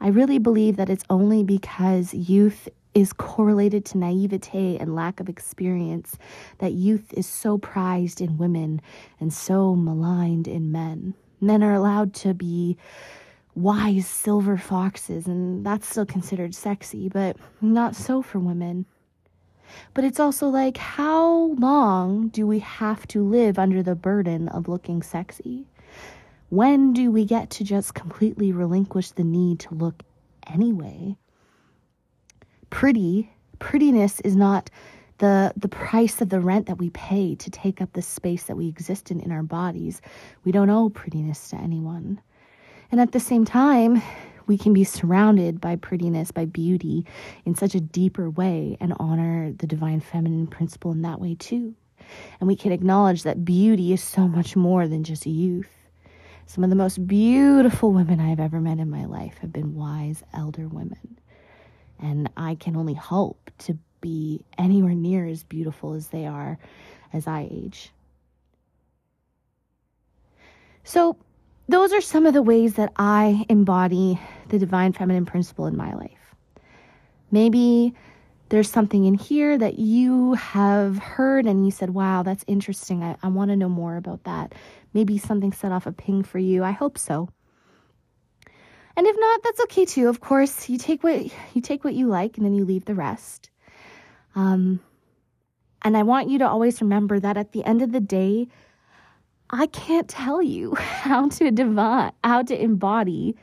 I 0.00 0.08
really 0.08 0.38
believe 0.38 0.76
that 0.76 0.90
it's 0.90 1.04
only 1.08 1.44
because 1.44 2.12
youth 2.12 2.68
is 2.94 3.12
correlated 3.12 3.84
to 3.86 3.98
naivete 3.98 4.76
and 4.78 4.94
lack 4.94 5.20
of 5.20 5.28
experience 5.28 6.18
that 6.58 6.72
youth 6.72 7.12
is 7.14 7.26
so 7.26 7.58
prized 7.58 8.20
in 8.20 8.38
women 8.38 8.80
and 9.18 9.32
so 9.32 9.74
maligned 9.74 10.46
in 10.46 10.70
men. 10.70 11.14
Men 11.40 11.62
are 11.62 11.74
allowed 11.74 12.14
to 12.14 12.34
be 12.34 12.76
wise 13.54 14.06
silver 14.06 14.56
foxes, 14.56 15.26
and 15.26 15.64
that's 15.64 15.88
still 15.88 16.06
considered 16.06 16.54
sexy, 16.54 17.08
but 17.08 17.36
not 17.60 17.96
so 17.96 18.22
for 18.22 18.38
women. 18.38 18.86
But 19.94 20.04
it's 20.04 20.20
also 20.20 20.48
like, 20.48 20.76
how 20.76 21.54
long 21.58 22.28
do 22.28 22.46
we 22.46 22.58
have 22.58 23.06
to 23.08 23.22
live 23.22 23.58
under 23.58 23.82
the 23.82 23.94
burden 23.94 24.48
of 24.48 24.68
looking 24.68 25.02
sexy? 25.02 25.66
When 26.50 26.92
do 26.92 27.10
we 27.10 27.24
get 27.24 27.48
to 27.50 27.64
just 27.64 27.94
completely 27.94 28.52
relinquish 28.52 29.12
the 29.12 29.24
need 29.24 29.60
to 29.60 29.74
look 29.74 30.02
anyway? 30.46 31.16
Pretty, 32.72 33.30
prettiness 33.58 34.18
is 34.20 34.34
not 34.34 34.70
the 35.18 35.52
the 35.56 35.68
price 35.68 36.22
of 36.22 36.30
the 36.30 36.40
rent 36.40 36.66
that 36.66 36.78
we 36.78 36.88
pay 36.90 37.34
to 37.34 37.50
take 37.50 37.82
up 37.82 37.92
the 37.92 38.00
space 38.00 38.44
that 38.44 38.56
we 38.56 38.66
exist 38.66 39.10
in 39.10 39.20
in 39.20 39.30
our 39.30 39.42
bodies. 39.42 40.00
We 40.42 40.52
don't 40.52 40.70
owe 40.70 40.88
prettiness 40.88 41.50
to 41.50 41.56
anyone. 41.56 42.18
And 42.90 42.98
at 42.98 43.12
the 43.12 43.20
same 43.20 43.44
time, 43.44 44.02
we 44.46 44.56
can 44.56 44.72
be 44.72 44.84
surrounded 44.84 45.60
by 45.60 45.76
prettiness, 45.76 46.32
by 46.32 46.46
beauty 46.46 47.04
in 47.44 47.54
such 47.54 47.74
a 47.74 47.80
deeper 47.80 48.30
way 48.30 48.78
and 48.80 48.94
honor 48.98 49.52
the 49.52 49.66
divine 49.66 50.00
feminine 50.00 50.46
principle 50.46 50.92
in 50.92 51.02
that 51.02 51.20
way 51.20 51.34
too. 51.34 51.74
And 52.40 52.48
we 52.48 52.56
can 52.56 52.72
acknowledge 52.72 53.22
that 53.22 53.44
beauty 53.44 53.92
is 53.92 54.02
so 54.02 54.26
much 54.26 54.56
more 54.56 54.88
than 54.88 55.04
just 55.04 55.26
youth. 55.26 55.70
Some 56.46 56.64
of 56.64 56.70
the 56.70 56.76
most 56.76 57.06
beautiful 57.06 57.92
women 57.92 58.18
I've 58.18 58.40
ever 58.40 58.60
met 58.60 58.78
in 58.78 58.88
my 58.88 59.04
life 59.04 59.36
have 59.42 59.52
been 59.52 59.74
wise 59.74 60.24
elder 60.32 60.66
women. 60.68 61.18
And 62.02 62.30
I 62.36 62.56
can 62.56 62.76
only 62.76 62.94
hope 62.94 63.50
to 63.60 63.78
be 64.00 64.44
anywhere 64.58 64.94
near 64.94 65.26
as 65.26 65.44
beautiful 65.44 65.94
as 65.94 66.08
they 66.08 66.26
are 66.26 66.58
as 67.12 67.26
I 67.26 67.48
age. 67.50 67.90
So, 70.84 71.16
those 71.68 71.92
are 71.92 72.00
some 72.00 72.26
of 72.26 72.34
the 72.34 72.42
ways 72.42 72.74
that 72.74 72.92
I 72.96 73.46
embody 73.48 74.20
the 74.48 74.58
divine 74.58 74.92
feminine 74.92 75.24
principle 75.24 75.66
in 75.66 75.76
my 75.76 75.94
life. 75.94 76.34
Maybe 77.30 77.94
there's 78.48 78.68
something 78.68 79.06
in 79.06 79.14
here 79.14 79.56
that 79.56 79.78
you 79.78 80.34
have 80.34 80.98
heard 80.98 81.46
and 81.46 81.64
you 81.64 81.70
said, 81.70 81.90
wow, 81.90 82.22
that's 82.22 82.44
interesting. 82.46 83.02
I, 83.02 83.16
I 83.22 83.28
want 83.28 83.50
to 83.50 83.56
know 83.56 83.68
more 83.68 83.96
about 83.96 84.24
that. 84.24 84.54
Maybe 84.92 85.16
something 85.16 85.52
set 85.52 85.72
off 85.72 85.86
a 85.86 85.92
ping 85.92 86.22
for 86.24 86.38
you. 86.38 86.62
I 86.62 86.72
hope 86.72 86.98
so. 86.98 87.30
And 88.96 89.06
if 89.06 89.16
not, 89.18 89.42
that's 89.42 89.60
okay 89.62 89.84
too. 89.84 90.08
Of 90.08 90.20
course, 90.20 90.68
you 90.68 90.78
take 90.78 91.02
what 91.02 91.24
you 91.54 91.62
take 91.62 91.84
what 91.84 91.94
you 91.94 92.06
like 92.08 92.36
and 92.36 92.44
then 92.44 92.54
you 92.54 92.64
leave 92.64 92.84
the 92.84 92.94
rest. 92.94 93.50
Um, 94.34 94.80
and 95.82 95.96
I 95.96 96.02
want 96.02 96.30
you 96.30 96.38
to 96.38 96.48
always 96.48 96.80
remember 96.80 97.18
that 97.20 97.36
at 97.36 97.52
the 97.52 97.64
end 97.64 97.82
of 97.82 97.92
the 97.92 98.00
day, 98.00 98.48
I 99.50 99.66
can't 99.66 100.08
tell 100.08 100.42
you 100.42 100.74
how 100.76 101.28
to 101.28 101.50
divine, 101.50 102.12
how 102.22 102.42
to 102.42 102.60
embody 102.60 103.36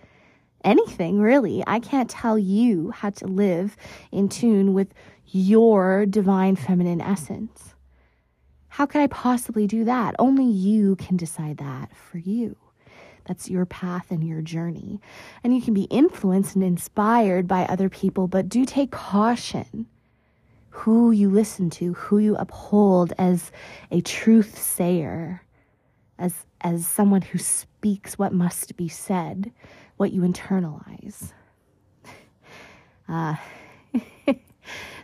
anything 0.64 1.20
really. 1.20 1.64
I 1.66 1.80
can't 1.80 2.10
tell 2.10 2.38
you 2.38 2.92
how 2.92 3.12
to 3.12 3.28
live 3.28 3.76
in 4.12 4.30
tune 4.30 4.74
with 4.74 4.94
your 5.28 6.06
divine 6.06 6.56
feminine 6.56 7.02
essence. 7.02 7.76
How 8.68 8.86
could 8.86 9.02
I 9.02 9.08
possibly 9.08 9.68
do 9.68 9.84
that? 9.86 10.16
Only 10.20 10.46
you 10.46 10.96
can 10.96 11.18
decide 11.18 11.58
that 11.58 11.96
for 11.96 12.18
you. 12.18 12.56
That's 13.30 13.48
your 13.48 13.68
path 13.68 14.08
and 14.10 14.28
your 14.28 14.42
journey. 14.42 15.00
And 15.44 15.56
you 15.56 15.62
can 15.62 15.76
be 15.76 15.84
influenced 15.84 16.56
and 16.56 16.64
inspired 16.64 17.48
by 17.48 17.66
other 17.66 17.88
people, 17.88 18.28
but 18.28 18.50
do 18.50 18.66
take 18.66 18.90
caution 18.90 19.86
who 20.72 21.12
you 21.12 21.30
listen 21.30 21.70
to, 21.70 21.94
who 21.94 22.18
you 22.18 22.36
uphold 22.38 23.14
as 23.20 23.52
a 23.92 24.02
truth 24.02 24.58
sayer 24.58 25.44
as 26.18 26.34
as 26.62 26.88
someone 26.88 27.22
who 27.22 27.38
speaks 27.38 28.18
what 28.18 28.34
must 28.34 28.76
be 28.76 28.90
said, 28.90 29.52
what 29.98 30.12
you 30.12 30.22
internalize. 30.22 31.32
Uh, 33.08 33.36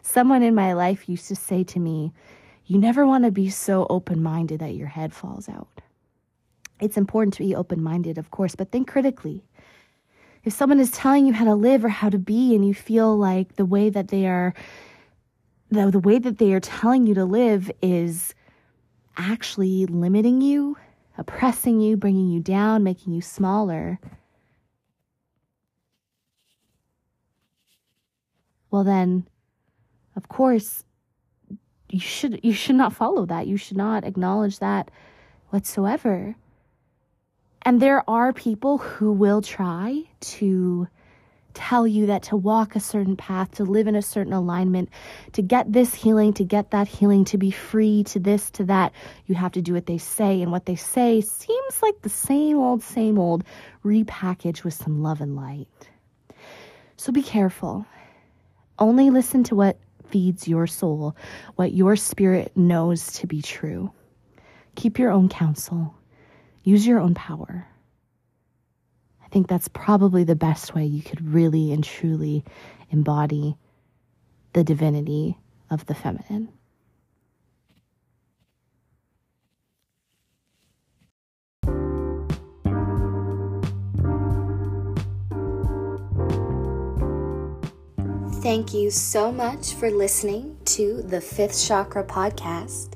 someone 0.01 0.41
in 0.41 0.55
my 0.55 0.73
life 0.73 1.07
used 1.07 1.27
to 1.27 1.35
say 1.35 1.63
to 1.63 1.79
me, 1.79 2.11
"You 2.65 2.79
never 2.79 3.05
want 3.05 3.23
to 3.23 3.31
be 3.31 3.51
so 3.51 3.85
open-minded 3.87 4.59
that 4.61 4.73
your 4.73 4.87
head 4.87 5.13
falls 5.13 5.47
out." 5.47 5.81
It's 6.79 6.97
important 6.97 7.33
to 7.35 7.43
be 7.43 7.55
open-minded, 7.55 8.17
of 8.17 8.31
course, 8.31 8.55
but 8.55 8.71
think 8.71 8.87
critically. 8.87 9.43
If 10.43 10.53
someone 10.53 10.79
is 10.79 10.91
telling 10.91 11.25
you 11.25 11.33
how 11.33 11.45
to 11.45 11.55
live 11.55 11.83
or 11.83 11.89
how 11.89 12.09
to 12.09 12.19
be 12.19 12.53
and 12.53 12.67
you 12.67 12.73
feel 12.73 13.17
like 13.17 13.55
the 13.55 13.65
way 13.65 13.89
that 13.89 14.09
they 14.09 14.27
are 14.27 14.53
the, 15.71 15.89
the 15.89 15.99
way 15.99 16.19
that 16.19 16.37
they 16.37 16.53
are 16.53 16.59
telling 16.59 17.07
you 17.07 17.15
to 17.15 17.25
live 17.25 17.71
is 17.81 18.35
actually 19.17 19.87
limiting 19.87 20.41
you 20.41 20.77
oppressing 21.17 21.79
you, 21.79 21.95
bringing 21.97 22.29
you 22.29 22.39
down, 22.41 22.83
making 22.83 23.13
you 23.13 23.21
smaller, 23.21 23.99
well 28.71 28.83
then 28.83 29.25
of 30.15 30.27
course 30.27 30.83
you 31.89 31.99
should 31.99 32.39
you 32.43 32.51
should 32.51 32.75
not 32.75 32.93
follow 32.93 33.25
that. 33.25 33.47
You 33.47 33.57
should 33.57 33.77
not 33.77 34.03
acknowledge 34.03 34.59
that 34.59 34.91
whatsoever. 35.49 36.35
And 37.65 37.81
there 37.81 38.07
are 38.07 38.31
people 38.31 38.77
who 38.77 39.11
will 39.11 39.41
try 39.41 40.03
to 40.21 40.87
tell 41.55 41.87
you 41.87 42.05
that 42.05 42.21
to 42.21 42.35
walk 42.35 42.75
a 42.75 42.79
certain 42.79 43.15
path, 43.15 43.55
to 43.55 43.63
live 43.63 43.87
in 43.87 43.95
a 43.95 44.01
certain 44.01 44.33
alignment, 44.33 44.89
to 45.33 45.41
get 45.41 45.71
this 45.71 45.95
healing, 45.95 46.33
to 46.33 46.43
get 46.43 46.71
that 46.71 46.87
healing, 46.87 47.25
to 47.25 47.39
be 47.39 47.49
free, 47.49 48.03
to 48.03 48.19
this, 48.19 48.51
to 48.51 48.65
that, 48.65 48.91
you 49.25 49.33
have 49.33 49.53
to 49.53 49.61
do 49.61 49.73
what 49.73 49.87
they 49.87 49.97
say. 49.97 50.43
And 50.43 50.51
what 50.51 50.65
they 50.67 50.75
say 50.75 51.21
seems 51.21 51.81
like 51.81 52.01
the 52.01 52.09
same 52.09 52.57
old, 52.57 52.83
same 52.83 53.17
old, 53.17 53.43
repackaged 53.83 54.63
with 54.63 54.75
some 54.75 55.01
love 55.01 55.21
and 55.21 55.35
light. 55.35 55.67
So 56.97 57.11
be 57.11 57.23
careful. 57.23 57.85
Only 58.77 59.09
listen 59.09 59.43
to 59.45 59.55
what 59.55 59.79
feeds 60.09 60.47
your 60.47 60.67
soul, 60.67 61.15
what 61.55 61.73
your 61.73 61.95
spirit 61.95 62.55
knows 62.55 63.13
to 63.13 63.27
be 63.27 63.41
true. 63.41 63.91
Keep 64.75 64.99
your 64.99 65.09
own 65.09 65.29
counsel, 65.29 65.95
use 66.65 66.85
your 66.85 66.99
own 66.99 67.13
power 67.13 67.65
I 69.25 69.27
think 69.29 69.47
that's 69.47 69.67
probably 69.67 70.23
the 70.23 70.35
best 70.35 70.75
way 70.75 70.85
you 70.85 71.01
could 71.01 71.33
really 71.33 71.73
and 71.73 71.83
truly 71.83 72.45
embody 72.89 73.57
the 74.53 74.63
divinity 74.63 75.37
of 75.69 75.85
the 75.87 75.95
feminine. 75.95 76.49
Thank 88.41 88.75
you 88.75 88.91
so 88.91 89.31
much 89.31 89.73
for 89.73 89.89
listening 89.89 90.55
to 90.65 91.01
the 91.01 91.19
Fifth 91.19 91.67
Chakra 91.67 92.03
podcast. 92.03 92.93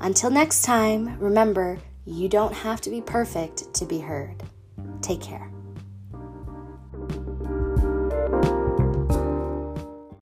Until 0.00 0.30
next 0.30 0.62
time, 0.62 1.16
remember, 1.20 1.78
you 2.08 2.28
don't 2.28 2.54
have 2.54 2.80
to 2.80 2.90
be 2.90 3.00
perfect 3.00 3.72
to 3.74 3.84
be 3.84 3.98
heard. 3.98 4.42
Take 5.02 5.20
care. 5.20 5.50